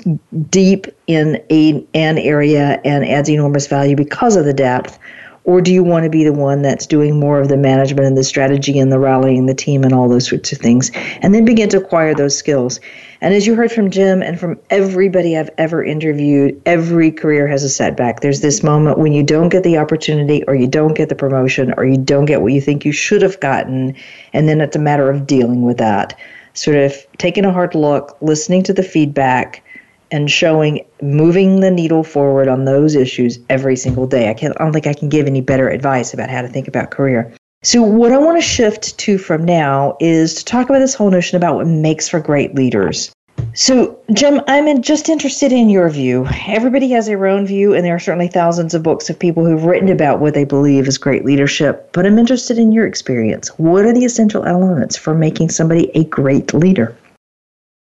[0.51, 4.99] deep in a, an area and adds enormous value because of the depth?
[5.47, 8.19] Or do you want to be the one that's doing more of the management and
[8.19, 10.91] the strategy and the rallying the team and all those sorts of things?
[11.23, 12.81] And then begin to acquire those skills.
[13.21, 17.63] And as you heard from Jim and from everybody I've ever interviewed, every career has
[17.63, 18.21] a setback.
[18.21, 21.73] There's this moment when you don't get the opportunity or you don't get the promotion
[21.77, 23.95] or you don't get what you think you should have gotten.
[24.33, 26.19] And then it's a matter of dealing with that.
[26.55, 29.63] Sort of taking a hard look, listening to the feedback,
[30.11, 34.31] and showing moving the needle forward on those issues every single day.
[34.31, 36.69] I can't I don't think I can give any better advice about how to think
[36.69, 37.33] about career.
[37.63, 41.11] So what I want to shift to from now is to talk about this whole
[41.11, 43.11] notion about what makes for great leaders.
[43.55, 46.27] So, Jim, I'm just interested in your view.
[46.47, 49.65] Everybody has their own view, and there are certainly thousands of books of people who've
[49.65, 51.91] written about what they believe is great leadership.
[51.93, 53.49] But I'm interested in your experience.
[53.59, 56.95] What are the essential elements for making somebody a great leader?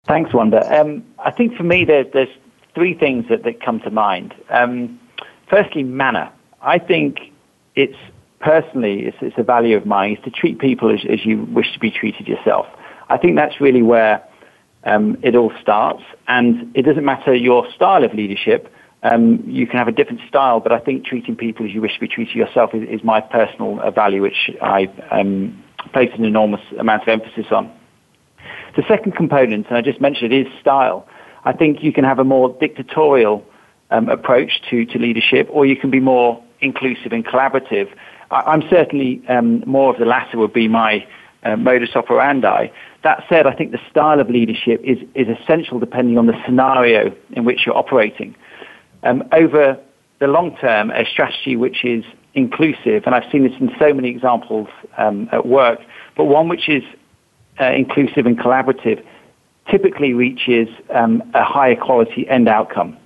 [0.06, 0.62] Thanks, Wanda.
[0.80, 2.30] Um, I think for me, there's, there's
[2.76, 4.34] three things that, that come to mind.
[4.50, 5.00] Um,
[5.50, 6.32] firstly, manner.
[6.62, 7.18] I think
[7.76, 7.98] it's
[8.40, 11.74] personally, it's, it's a value of mine, is to treat people as, as you wish
[11.74, 12.68] to be treated yourself.
[13.10, 14.24] I think that's really where
[14.84, 16.04] um, it all starts.
[16.28, 18.72] And it doesn't matter your style of leadership.
[19.02, 21.96] Um, you can have a different style, but I think treating people as you wish
[21.96, 26.24] to be treated yourself is, is my personal uh, value, which I um, place an
[26.24, 27.72] enormous amount of emphasis on.
[28.76, 31.08] The second component, and I just mentioned it, is style.
[31.46, 33.46] I think you can have a more dictatorial
[33.92, 37.94] um, approach to, to leadership, or you can be more inclusive and collaborative.
[38.32, 41.08] I, am certainly um, more of the latter would be my
[41.44, 42.68] uh, modus operandi.
[43.04, 47.16] That said, I think the style of leadership is, is essential depending on the scenario
[47.34, 48.36] in which you're operating.
[49.04, 49.80] Um, over
[50.20, 54.10] the long term, a strategy which is inclusive, and I've seen this in so many
[54.10, 54.68] examples
[54.98, 55.80] um, at work,
[56.18, 56.84] but one which is
[57.62, 59.06] uh, inclusive and collaborative
[59.70, 62.98] typically reaches um, a higher quality end outcome.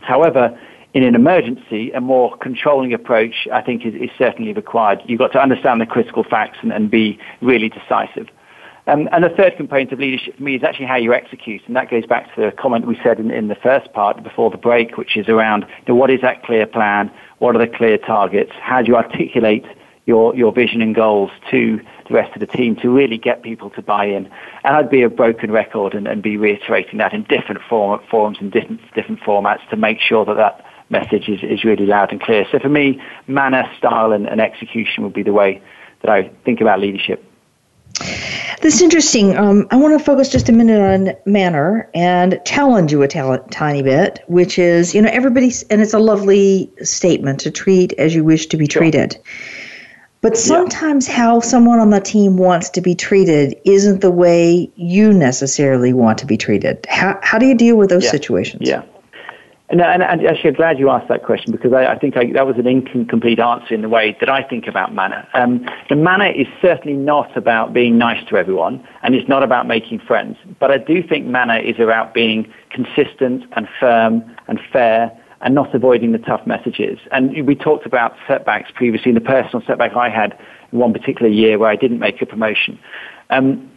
[0.00, 0.58] However,
[0.94, 5.00] in an emergency, a more controlling approach, I think, is, is certainly required.
[5.06, 8.28] You've got to understand the critical facts and, and be really decisive.
[8.86, 11.76] Um, and the third component of leadership for me is actually how you execute, and
[11.76, 14.56] that goes back to the comment we said in, in the first part before the
[14.56, 17.98] break, which is around you know, what is that clear plan, what are the clear
[17.98, 19.66] targets, how do you articulate
[20.08, 21.78] your, your vision and goals to
[22.08, 24.24] the rest of the team to really get people to buy in.
[24.64, 28.38] And I'd be a broken record and, and be reiterating that in different form, forms
[28.40, 32.22] and different, different formats to make sure that that message is, is really loud and
[32.22, 32.46] clear.
[32.50, 35.60] So for me, manner, style, and, and execution would be the way
[36.00, 37.22] that I think about leadership.
[38.62, 39.36] That's interesting.
[39.36, 43.20] Um, I want to focus just a minute on manner and challenge you a t-
[43.50, 48.14] tiny bit, which is, you know, everybody's, and it's a lovely statement to treat as
[48.14, 48.80] you wish to be sure.
[50.20, 51.14] But sometimes yeah.
[51.14, 56.18] how someone on the team wants to be treated isn't the way you necessarily want
[56.18, 56.84] to be treated.
[56.88, 58.10] How, how do you deal with those yeah.
[58.10, 58.68] situations?
[58.68, 58.82] Yeah.
[59.70, 62.32] And, and, and, actually, I'm glad you asked that question because I, I think I,
[62.32, 65.28] that was an incomplete answer in the way that I think about manner.
[65.34, 69.66] Um, the manner is certainly not about being nice to everyone, and it's not about
[69.66, 70.38] making friends.
[70.58, 75.74] But I do think manner is about being consistent and firm and fair and not
[75.74, 76.98] avoiding the tough messages.
[77.12, 80.38] And we talked about setbacks previously, and the personal setback I had
[80.72, 82.78] in one particular year where I didn't make a promotion.
[83.30, 83.70] Um,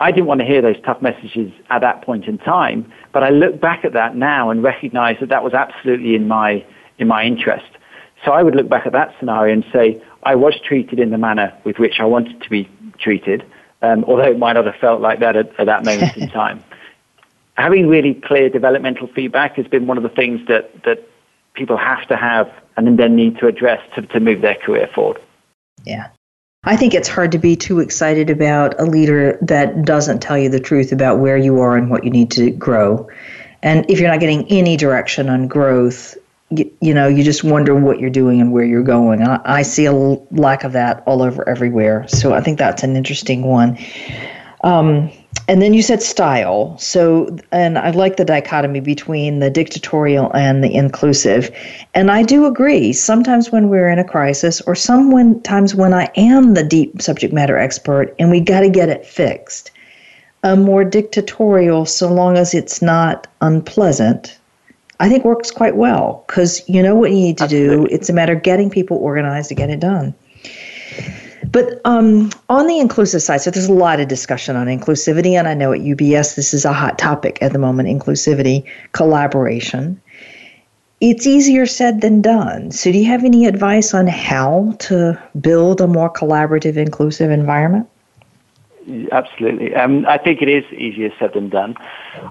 [0.00, 3.30] I didn't want to hear those tough messages at that point in time, but I
[3.30, 6.64] look back at that now and recognize that that was absolutely in my,
[6.98, 7.66] in my interest.
[8.24, 11.18] So I would look back at that scenario and say, I was treated in the
[11.18, 13.44] manner with which I wanted to be treated,
[13.82, 16.64] um, although it might not have felt like that at, at that moment in time
[17.54, 21.08] having really clear developmental feedback has been one of the things that, that
[21.54, 25.20] people have to have and then need to address to, to move their career forward.
[25.84, 26.08] Yeah.
[26.64, 30.48] I think it's hard to be too excited about a leader that doesn't tell you
[30.48, 33.08] the truth about where you are and what you need to grow.
[33.62, 36.16] And if you're not getting any direction on growth,
[36.50, 39.22] you, you know, you just wonder what you're doing and where you're going.
[39.22, 42.08] I, I see a lack of that all over everywhere.
[42.08, 43.78] So I think that's an interesting one.
[44.62, 45.10] Um,
[45.46, 46.76] and then you said style.
[46.78, 51.54] So, and I like the dichotomy between the dictatorial and the inclusive.
[51.92, 52.92] And I do agree.
[52.92, 57.58] Sometimes when we're in a crisis, or sometimes when I am the deep subject matter
[57.58, 59.70] expert and we got to get it fixed,
[60.42, 64.38] a more dictatorial, so long as it's not unpleasant,
[65.00, 67.88] I think works quite well because you know what you need to Absolutely.
[67.88, 67.94] do.
[67.94, 70.14] It's a matter of getting people organized to get it done.
[71.54, 75.46] But um, on the inclusive side, so there's a lot of discussion on inclusivity, and
[75.46, 80.02] I know at UBS this is a hot topic at the moment inclusivity, collaboration.
[81.00, 82.72] It's easier said than done.
[82.72, 87.88] So, do you have any advice on how to build a more collaborative, inclusive environment?
[89.12, 89.76] Absolutely.
[89.76, 91.76] Um, I think it is easier said than done.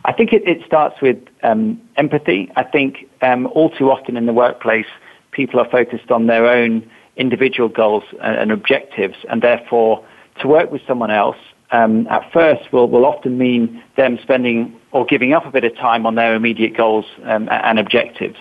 [0.03, 2.51] I think it, it starts with um, empathy.
[2.57, 4.88] I think um, all too often in the workplace,
[5.32, 10.03] people are focused on their own individual goals and, objectives, and therefore
[10.41, 11.38] to work with someone else
[11.72, 15.76] um, at first will, will often mean them spending or giving up a bit of
[15.76, 18.38] time on their immediate goals um, and objectives.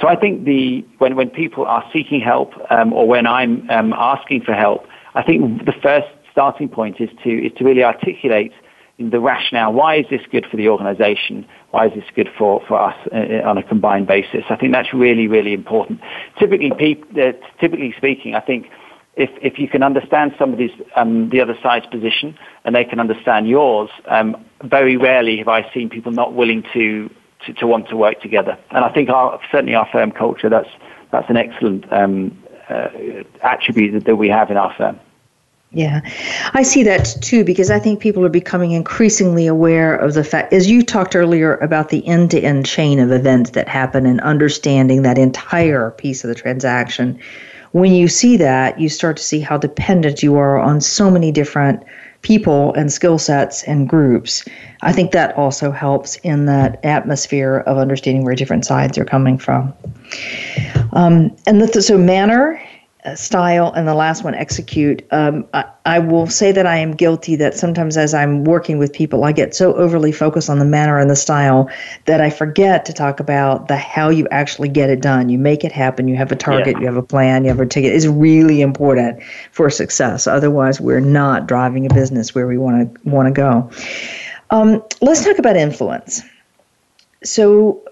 [0.00, 3.94] So I think the when, when people are seeking help um, or when I'm um,
[3.94, 8.52] asking for help, I think the first starting point is to is to really articulate
[8.98, 9.72] the rationale.
[9.72, 11.46] Why is this good for the organisation?
[11.76, 14.44] Why is this good for, for us uh, on a combined basis?
[14.48, 16.00] I think that's really, really important.
[16.38, 18.70] Typically, uh, typically speaking, I think
[19.14, 23.46] if, if you can understand somebody's, um, the other side's position and they can understand
[23.46, 27.10] yours, um, very rarely have I seen people not willing to,
[27.44, 28.56] to, to, want to work together.
[28.70, 30.70] And I think our, certainly our firm culture, that's,
[31.12, 32.88] that's an excellent um, uh,
[33.42, 34.98] attribute that, that we have in our firm.
[35.76, 36.00] Yeah,
[36.54, 40.54] I see that too because I think people are becoming increasingly aware of the fact,
[40.54, 44.18] as you talked earlier about the end to end chain of events that happen and
[44.22, 47.20] understanding that entire piece of the transaction.
[47.72, 51.30] When you see that, you start to see how dependent you are on so many
[51.30, 51.82] different
[52.22, 54.46] people and skill sets and groups.
[54.80, 59.36] I think that also helps in that atmosphere of understanding where different sides are coming
[59.36, 59.74] from.
[60.92, 62.58] Um, and the, so, manner
[63.14, 67.36] style and the last one execute um, I, I, will say that i am guilty
[67.36, 70.98] that sometimes as i'm working with people i get so overly focused on the manner
[70.98, 71.70] and the style
[72.06, 75.28] that i forget to talk about the how you actually get it done.
[75.28, 76.08] You make it happen.
[76.08, 76.74] You have a target.
[76.74, 76.80] Yeah.
[76.80, 77.44] you have a plan.
[77.44, 77.92] You have a ticket.
[77.92, 80.26] Is really important for success.
[80.26, 83.70] Otherwise we're not driving a business where we want to want to go.
[84.50, 86.22] Um, let's talk about influence.
[87.24, 87.82] So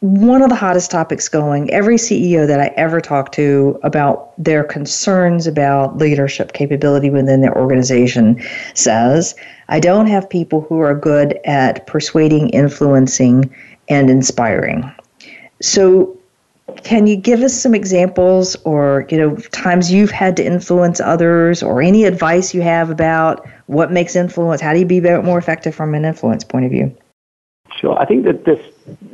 [0.00, 4.62] one of the hottest topics going every ceo that i ever talk to about their
[4.62, 8.38] concerns about leadership capability within their organization
[8.74, 9.34] says
[9.68, 13.50] i don't have people who are good at persuading influencing
[13.88, 14.90] and inspiring.
[15.60, 16.16] So
[16.84, 21.62] can you give us some examples or you know times you've had to influence others
[21.62, 25.74] or any advice you have about what makes influence how do you be more effective
[25.74, 26.96] from an influence point of view
[27.82, 27.98] Sure.
[27.98, 28.60] I think that this,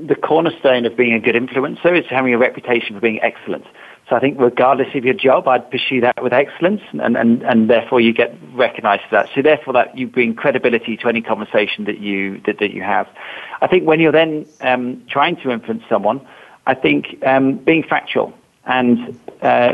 [0.07, 3.65] the cornerstone of being a good influencer is having a reputation for being excellent.
[4.11, 7.71] So I think regardless of your job, I'd pursue that with excellence, and, and, and
[7.71, 9.31] therefore you get recognized for that.
[9.35, 13.09] So therefore that you bring credibility to any conversation that you, that, that you have.
[13.63, 16.21] I think when you're then um, trying to influence someone,
[16.67, 18.35] I think um, being factual
[18.67, 19.73] and uh,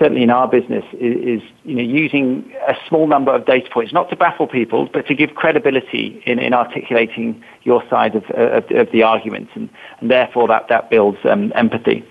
[0.00, 3.92] certainly in our business, is, is, you know, using a small number of data points,
[3.92, 8.64] not to baffle people, but to give credibility in, in articulating your side of, of,
[8.70, 9.68] of the argument, and,
[10.00, 12.02] and, therefore that, that builds um, empathy.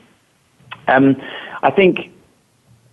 [0.88, 1.20] Um,
[1.64, 2.12] I think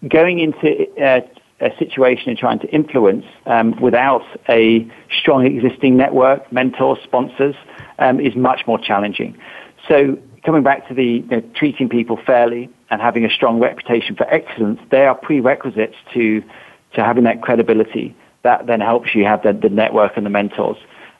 [0.08, 1.20] going into uh,
[1.60, 4.90] a situation and trying to influence um, without a
[5.20, 7.54] strong existing network, mentors, sponsors,
[7.98, 9.36] um, is much more challenging.
[9.88, 14.16] So coming back to the you know, treating people fairly, and having a strong reputation
[14.16, 16.42] for excellence, they are prerequisites to,
[16.94, 18.16] to having that credibility.
[18.42, 20.76] That then helps you have the, the network and the mentors.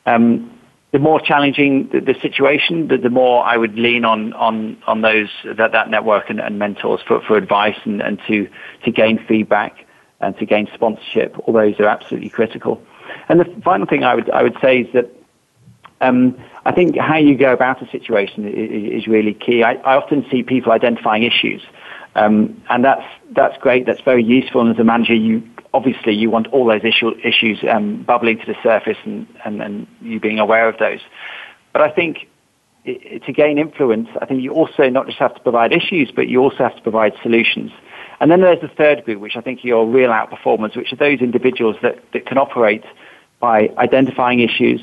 [0.06, 0.52] Um,
[0.92, 5.02] the more challenging the, the situation, the, the, more I would lean on on on
[5.02, 8.48] those that, that network and, and mentors for, for advice and, and to
[8.84, 9.84] to gain feedback
[10.20, 11.36] and to gain sponsorship.
[11.40, 12.80] All those are absolutely critical.
[13.28, 15.10] And the final thing I would I would say is that
[16.00, 19.62] um, I think how you go about a situation is, is really key.
[19.62, 21.62] I, I, often see people identifying issues,
[22.14, 23.86] um, and that's that's great.
[23.86, 24.60] That's very useful.
[24.60, 25.42] And as a manager, you
[25.72, 29.86] obviously you want all those issue, issues um, bubbling to the surface and, and, and
[30.00, 31.00] you being aware of those.
[31.72, 32.28] But I think
[32.84, 36.28] it, to gain influence, I think you also not just have to provide issues, but
[36.28, 37.72] you also have to provide solutions.
[38.20, 40.96] And then there's the third group, which I think are your real outperformers, which are
[40.96, 42.84] those individuals that, that can operate
[43.38, 44.80] by identifying issues,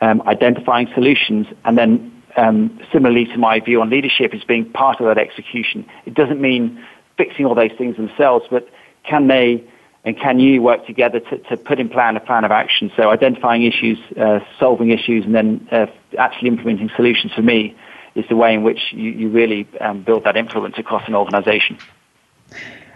[0.00, 5.00] um, identifying solutions, and then um, similarly to my view on leadership is being part
[5.00, 5.86] of that execution.
[6.04, 6.84] It doesn't mean
[7.16, 8.68] fixing all those things themselves, but
[9.04, 9.64] can they
[10.04, 12.92] and can you work together to, to put in plan a plan of action?
[12.96, 15.86] So identifying issues, uh, solving issues, and then uh,
[16.16, 17.74] actually implementing solutions for me
[18.14, 21.76] is the way in which you, you really um, build that influence across an organization.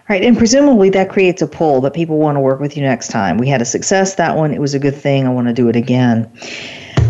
[0.08, 3.08] Right, and presumably that creates a pull that people want to work with you next
[3.08, 3.38] time.
[3.38, 5.26] We had a success that one; it was a good thing.
[5.26, 6.30] I want to do it again.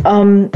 [0.05, 0.51] Um,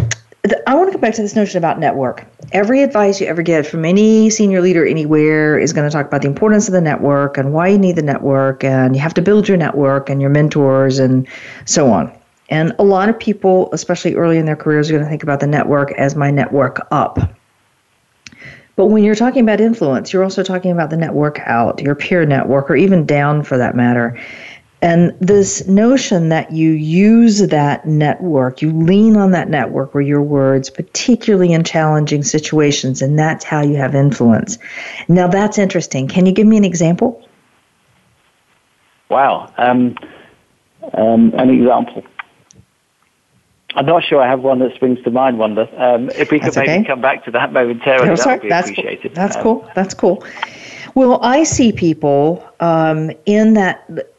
[0.67, 2.25] I want to go back to this notion about network.
[2.53, 6.23] Every advice you ever get from any senior leader anywhere is going to talk about
[6.23, 9.23] the importance of the network and why you need the network, and you have to
[9.23, 11.27] build your network and your mentors and
[11.65, 12.13] so on.
[12.51, 15.41] And a lot of people, especially early in their careers, are going to think about
[15.41, 17.19] the network as my network up.
[18.77, 22.27] But when you're talking about influence, you're also talking about the network out, your peer
[22.27, 24.19] network, or even down for that matter.
[24.85, 30.21] And this notion that you use that network, you lean on that network or your
[30.21, 34.59] words, particularly in challenging situations, and that's how you have influence.
[35.09, 36.07] Now, that's interesting.
[36.07, 37.27] Can you give me an example?
[39.09, 39.51] Wow.
[39.57, 39.97] Um,
[40.93, 42.05] um, an example.
[43.77, 45.63] I'm not sure I have one that springs to mind, Wanda.
[45.83, 46.85] Um, if we could maybe okay.
[46.85, 49.15] come back to that momentarily, no, that would be that's appreciated.
[49.15, 49.15] Cool.
[49.15, 49.71] That's um, cool.
[49.75, 50.25] That's cool.
[50.95, 54.13] Well, I see people um, in that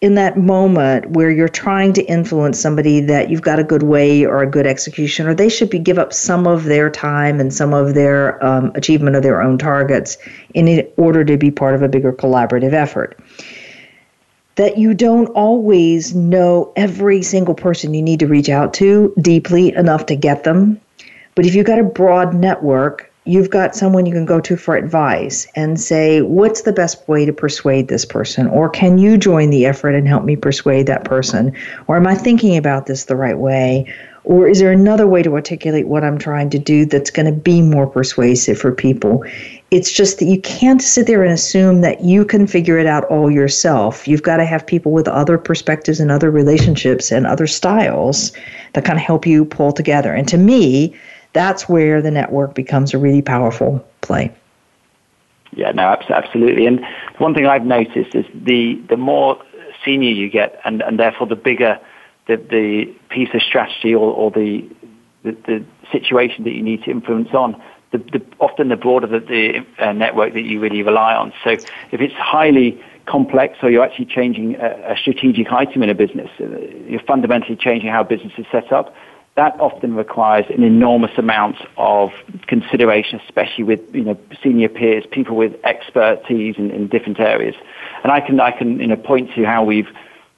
[0.00, 4.24] in that moment where you're trying to influence somebody that you've got a good way
[4.24, 7.52] or a good execution, or they should be give up some of their time and
[7.52, 10.16] some of their um, achievement of their own targets
[10.54, 13.18] in order to be part of a bigger collaborative effort.
[14.54, 19.74] That you don't always know every single person you need to reach out to deeply
[19.74, 20.80] enough to get them.
[21.34, 24.76] But if you've got a broad network, you've got someone you can go to for
[24.76, 28.46] advice and say, what's the best way to persuade this person?
[28.48, 31.54] Or can you join the effort and help me persuade that person?
[31.86, 33.92] Or am I thinking about this the right way?
[34.24, 37.32] Or is there another way to articulate what I'm trying to do that's going to
[37.32, 39.24] be more persuasive for people?
[39.70, 43.04] It's just that you can't sit there and assume that you can figure it out
[43.04, 44.06] all yourself.
[44.06, 48.32] You've got to have people with other perspectives and other relationships and other styles
[48.74, 50.12] that kind of help you pull together.
[50.12, 50.94] And to me,
[51.32, 54.32] that's where the network becomes a really powerful play.
[55.52, 56.66] Yeah, no, absolutely.
[56.66, 56.84] And
[57.18, 59.42] one thing I've noticed is the, the more
[59.84, 61.80] senior you get, and, and therefore the bigger
[62.26, 64.68] the, the piece of strategy or, or the,
[65.24, 67.60] the, the situation that you need to influence on,
[67.90, 71.32] the, the, often the broader the, the uh, network that you really rely on.
[71.42, 75.94] So if it's highly complex or you're actually changing a, a strategic item in a
[75.94, 76.44] business, uh,
[76.86, 78.94] you're fundamentally changing how business is set up,
[79.40, 82.10] that often requires an enormous amount of
[82.46, 87.54] consideration, especially with you know senior peers, people with expertise in, in different areas.
[88.02, 89.88] And I can I can you know point to how we've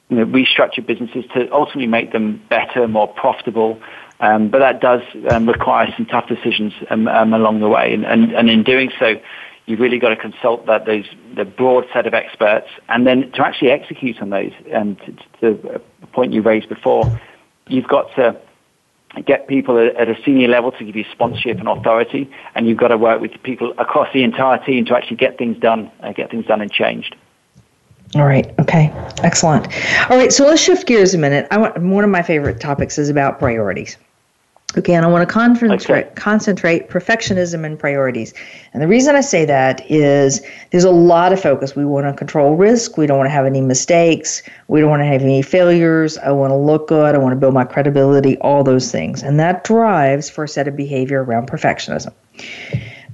[0.08, 3.80] you know, restructured businesses to ultimately make them better, more profitable.
[4.20, 8.04] Um, but that does um, require some tough decisions um, um along the way, and,
[8.06, 9.20] and, and in doing so,
[9.66, 13.44] you've really got to consult that those the broad set of experts, and then to
[13.44, 14.52] actually execute on those.
[14.70, 17.20] And to, to the point you raised before,
[17.66, 18.40] you've got to
[19.20, 22.88] get people at a senior level to give you sponsorship and authority, and you've got
[22.88, 26.30] to work with people across the entire team to actually get things done, uh, get
[26.30, 27.14] things done and changed.
[28.14, 28.52] All right.
[28.58, 28.90] Okay.
[29.22, 29.66] Excellent.
[30.10, 30.32] All right.
[30.32, 31.46] So let's shift gears a minute.
[31.50, 33.96] I want one of my favorite topics is about priorities.
[34.78, 36.14] Okay, and I want to concentrate, okay.
[36.14, 38.32] concentrate perfectionism and priorities.
[38.72, 41.76] And the reason I say that is there's a lot of focus.
[41.76, 42.96] We want to control risk.
[42.96, 44.42] We don't want to have any mistakes.
[44.68, 46.16] We don't want to have any failures.
[46.18, 47.14] I want to look good.
[47.14, 49.22] I want to build my credibility, all those things.
[49.22, 52.12] And that drives for a set of behavior around perfectionism.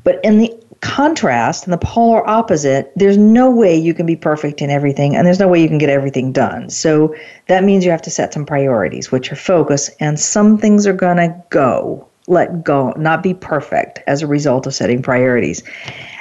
[0.05, 4.63] But in the contrast and the polar opposite, there's no way you can be perfect
[4.63, 6.71] in everything, and there's no way you can get everything done.
[6.71, 7.15] So
[7.47, 10.93] that means you have to set some priorities, which are focus, and some things are
[10.93, 15.63] going to go, let go, not be perfect as a result of setting priorities.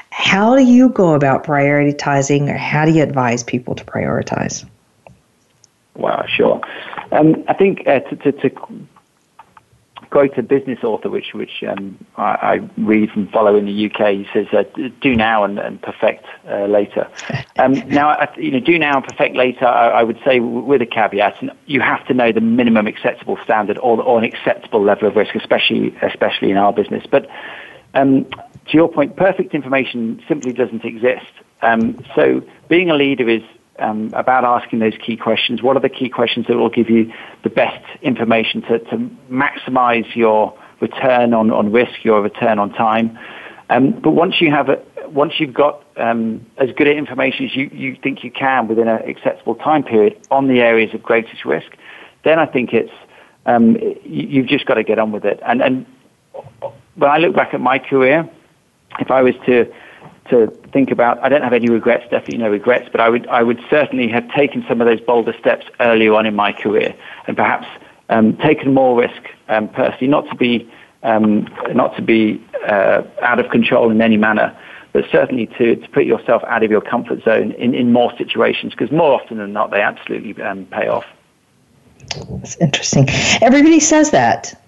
[0.10, 4.66] How do you go about prioritizing, or how do you advise people to prioritize?
[5.95, 6.62] Wow, sure.
[7.12, 8.49] Um, I think uh, to, to, to
[10.18, 14.13] quote a business author, which which um, I, I, read and follow in the UK.
[14.15, 14.63] He says, uh,
[14.99, 17.07] "Do now and, and perfect uh, later."
[17.59, 19.65] Um, now, you know, do now and perfect later.
[19.65, 23.80] I, I, would say with a caveat, you have to know the minimum acceptable standard
[23.80, 27.03] or, or an acceptable level of risk, especially especially in our business.
[27.09, 27.28] But
[27.95, 31.32] um, to your point, perfect information simply doesn't exist.
[31.63, 33.41] Um, so, being a leader is
[33.80, 35.62] um, about asking those key questions.
[35.62, 37.12] What are the key questions that will give you
[37.44, 38.98] the best information to, to
[39.30, 43.18] maximize your return on, on risk, your return on time?
[43.70, 47.70] Um, but once you have a, once you've got um, as good information as you,
[47.74, 51.72] you think you can within an acceptable time period on the areas of greatest risk,
[52.24, 52.92] then I think it's
[53.46, 55.40] um, you've just got to get on with it.
[55.46, 55.86] And, and
[56.96, 58.30] when I look back at my career,
[59.00, 59.72] if I was to
[60.30, 61.24] to think about.
[61.24, 64.30] I don't have any regrets, definitely no regrets, but I would I would certainly have
[64.32, 66.96] taken some of those bolder steps earlier on in my career,
[67.28, 67.68] and perhaps
[68.10, 70.70] um, taken more risk um, personally, not to be
[71.04, 74.58] um, not to be uh, out of control in any manner,
[74.94, 78.74] but certainly to, to put yourself out of your comfort zone in, in more situations,
[78.74, 81.06] because more often than not, they absolutely um, pay off.
[82.30, 83.08] That's interesting.
[83.42, 84.60] Everybody says that.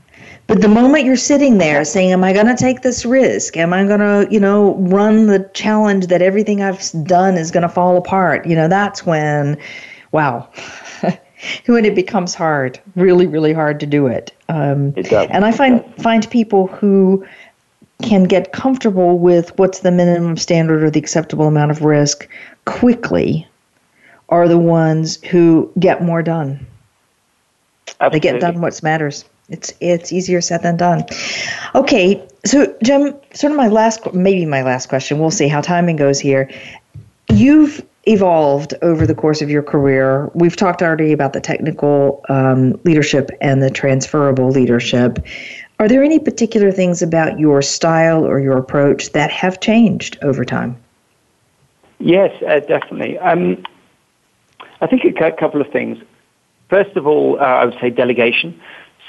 [0.49, 3.55] But the moment you're sitting there saying, Am I going to take this risk?
[3.55, 7.61] Am I going to, you know, run the challenge that everything I've done is going
[7.61, 8.47] to fall apart?
[8.47, 9.59] You know, that's when,
[10.11, 10.49] wow,
[11.67, 14.35] when it becomes hard, really, really hard to do it.
[14.49, 15.27] Um, it does.
[15.29, 17.23] And I find, find people who
[18.01, 22.27] can get comfortable with what's the minimum standard or the acceptable amount of risk
[22.65, 23.47] quickly
[24.29, 26.65] are the ones who get more done.
[28.01, 28.15] Absolutely.
[28.15, 29.25] They get done what matters.
[29.49, 31.05] It's it's easier said than done.
[31.75, 35.19] Okay, so Jim, sort of my last, maybe my last question.
[35.19, 36.49] We'll see how timing goes here.
[37.29, 40.29] You've evolved over the course of your career.
[40.33, 45.19] We've talked already about the technical um, leadership and the transferable leadership.
[45.79, 50.43] Are there any particular things about your style or your approach that have changed over
[50.43, 50.77] time?
[51.99, 53.17] Yes, uh, definitely.
[53.19, 53.63] Um,
[54.81, 55.97] I think a couple of things.
[56.69, 58.59] First of all, uh, I would say delegation.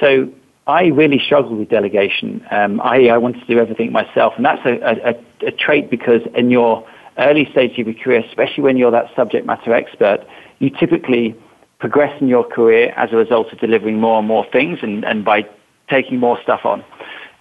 [0.00, 0.32] So
[0.66, 2.44] I really struggle with delegation.
[2.50, 6.22] Um, I, I want to do everything myself, and that's a, a, a trait because
[6.34, 6.86] in your
[7.18, 10.20] early stage of your career, especially when you're that subject matter expert,
[10.58, 11.36] you typically
[11.78, 15.24] progress in your career as a result of delivering more and more things and, and
[15.24, 15.46] by
[15.88, 16.84] taking more stuff on.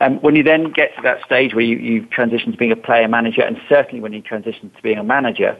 [0.01, 2.77] Um, when you then get to that stage where you, you transition to being a
[2.77, 5.57] player manager, and certainly when you transition to being a manager,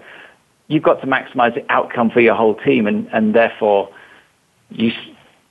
[0.68, 3.90] you've got to maximize the outcome for your whole team, and, and therefore
[4.70, 4.92] you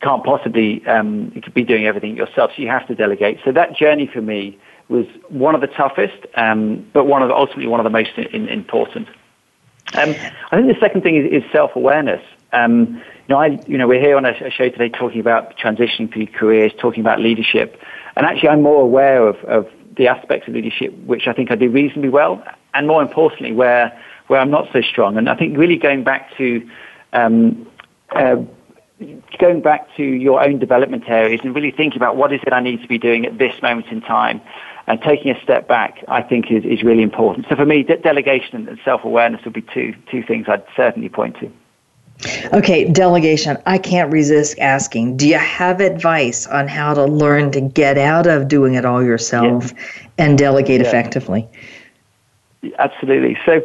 [0.01, 2.53] can't possibly um, be doing everything yourself.
[2.55, 3.39] So you have to delegate.
[3.45, 7.67] So that journey for me was one of the toughest, um, but one of ultimately
[7.67, 9.09] one of the most in, important.
[9.95, 10.15] Um,
[10.51, 12.23] I think the second thing is, is self-awareness.
[12.53, 15.59] Um, you know, I, you know, we're here on a, a, show today talking about
[15.59, 17.81] transitioning through careers, talking about leadership,
[18.17, 21.55] and actually, I'm more aware of, of the aspects of leadership which I think I
[21.55, 22.43] do reasonably well,
[22.73, 25.17] and more importantly, where where I'm not so strong.
[25.17, 26.69] And I think really going back to
[27.13, 27.67] um,
[28.11, 28.37] uh,
[29.39, 32.61] going back to your own development areas and really thinking about what is it I
[32.61, 34.41] need to be doing at this moment in time
[34.87, 37.47] and taking a step back, I think is, is really important.
[37.49, 41.37] So for me, de- delegation and self-awareness would be two, two things I'd certainly point
[41.41, 41.53] to.
[42.53, 43.59] Okay, delegation.
[43.67, 45.19] I can't resist asking.
[45.19, 49.05] Do you have advice on how to learn to get out of doing it all
[49.05, 49.75] yourself yes.
[50.17, 50.89] and delegate yes.
[50.89, 51.49] effectively?
[52.79, 53.39] Absolutely.
[53.47, 53.61] So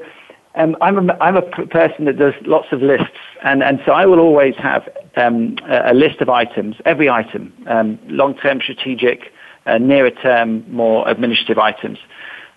[0.55, 4.05] um, I'm a, I'm a person that does lots of lists, and, and so I
[4.05, 9.31] will always have um, a, list of items, every item, um, long-term strategic,
[9.65, 11.97] uh, nearer term, more administrative items.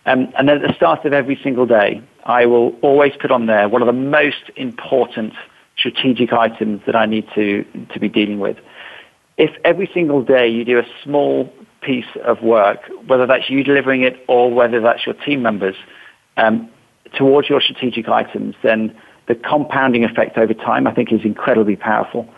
[0.05, 3.47] Um, and then at the start of every single day, I will always put on
[3.47, 5.32] there one of the most important
[5.76, 8.59] strategic items that I need to, to be dealing with.
[9.38, 14.03] If every single day you do a small piece of work, whether that's you delivering
[14.03, 15.76] it or whether that's your team members,
[16.36, 16.70] um,
[17.14, 18.96] towards your strategic items, then
[19.28, 22.28] the compounding effect over time, I think, is incredibly powerful.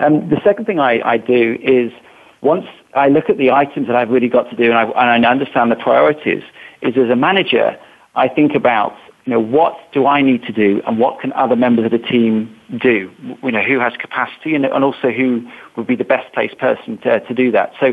[0.00, 1.92] Um, the second thing I, I, do is
[2.40, 5.24] once I look at the items that I've really got to do and I, and
[5.24, 6.42] I understand the priorities,
[6.80, 7.78] is as a manager,
[8.14, 11.54] I think about you know what do I need to do and what can other
[11.54, 13.08] members of the team do?
[13.42, 16.98] You know who has capacity and, and also who would be the best placed person
[16.98, 17.72] to, to do that.
[17.78, 17.92] So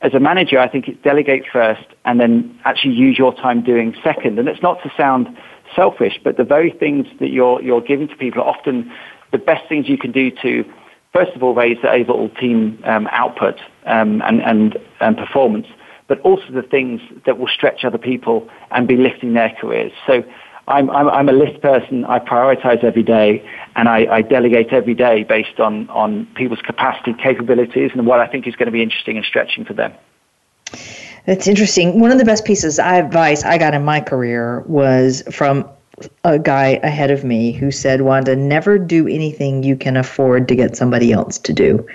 [0.00, 3.94] as a manager, I think it's delegate first and then actually use your time doing
[4.02, 4.38] second.
[4.38, 5.28] And it's not to sound
[5.74, 8.92] selfish, but the very things that you're, you're giving to people are often
[9.32, 10.64] the best things you can do to,
[11.12, 15.66] first of all, raise the overall team um, output um, and, and, and performance,
[16.08, 19.92] but also the things that will stretch other people and be lifting their careers.
[20.06, 20.24] So
[20.66, 22.04] I'm, I'm, I'm a list person.
[22.04, 23.44] I prioritize every day,
[23.76, 28.26] and I, I delegate every day based on, on people's capacity, capabilities, and what I
[28.26, 29.92] think is going to be interesting and stretching for them.
[31.30, 32.00] That's interesting.
[32.00, 35.64] One of the best pieces of advice I got in my career was from
[36.24, 40.56] a guy ahead of me who said, Wanda, never do anything you can afford to
[40.56, 41.86] get somebody else to do.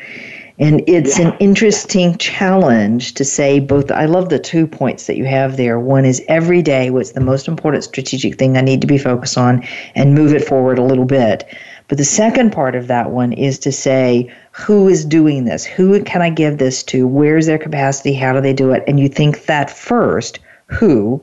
[0.57, 1.27] And it's yeah.
[1.27, 3.91] an interesting challenge to say both.
[3.91, 5.81] I love the two points that you have there.
[5.81, 9.37] One is every day, what's the most important strategic thing I need to be focused
[9.37, 11.43] on and move it forward a little bit.
[11.89, 15.65] But the second part of that one is to say, who is doing this?
[15.65, 17.05] Who can I give this to?
[17.05, 18.13] Where's their capacity?
[18.13, 18.85] How do they do it?
[18.87, 21.21] And you think that first, who,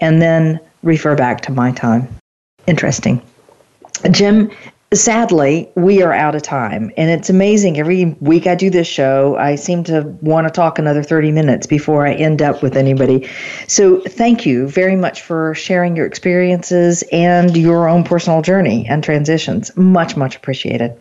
[0.00, 2.08] and then refer back to my time.
[2.66, 3.20] Interesting.
[4.10, 4.50] Jim,
[4.94, 6.90] sadly, we are out of time.
[6.96, 7.78] And it's amazing.
[7.78, 11.66] Every week I do this show, I seem to want to talk another 30 minutes
[11.66, 13.28] before I end up with anybody.
[13.68, 19.04] So thank you very much for sharing your experiences and your own personal journey and
[19.04, 19.76] transitions.
[19.76, 20.98] Much, much appreciated.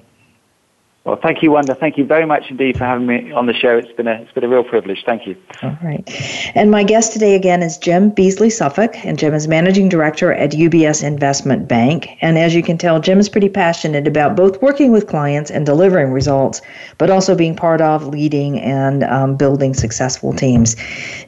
[1.04, 1.74] Well, thank you, Wanda.
[1.74, 3.76] Thank you very much indeed for having me on the show.
[3.76, 5.02] It's been a it's been a real privilege.
[5.04, 5.36] Thank you.
[5.64, 6.08] All right.
[6.54, 10.52] And my guest today again is Jim Beasley Suffolk, and Jim is managing director at
[10.52, 12.08] UBS Investment Bank.
[12.22, 15.66] And as you can tell, Jim is pretty passionate about both working with clients and
[15.66, 16.62] delivering results,
[17.00, 20.76] but also being part of, leading, and um, building successful teams.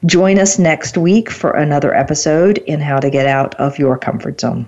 [0.05, 4.39] Join us next week for another episode in How to Get Out of Your Comfort
[4.39, 4.67] Zone.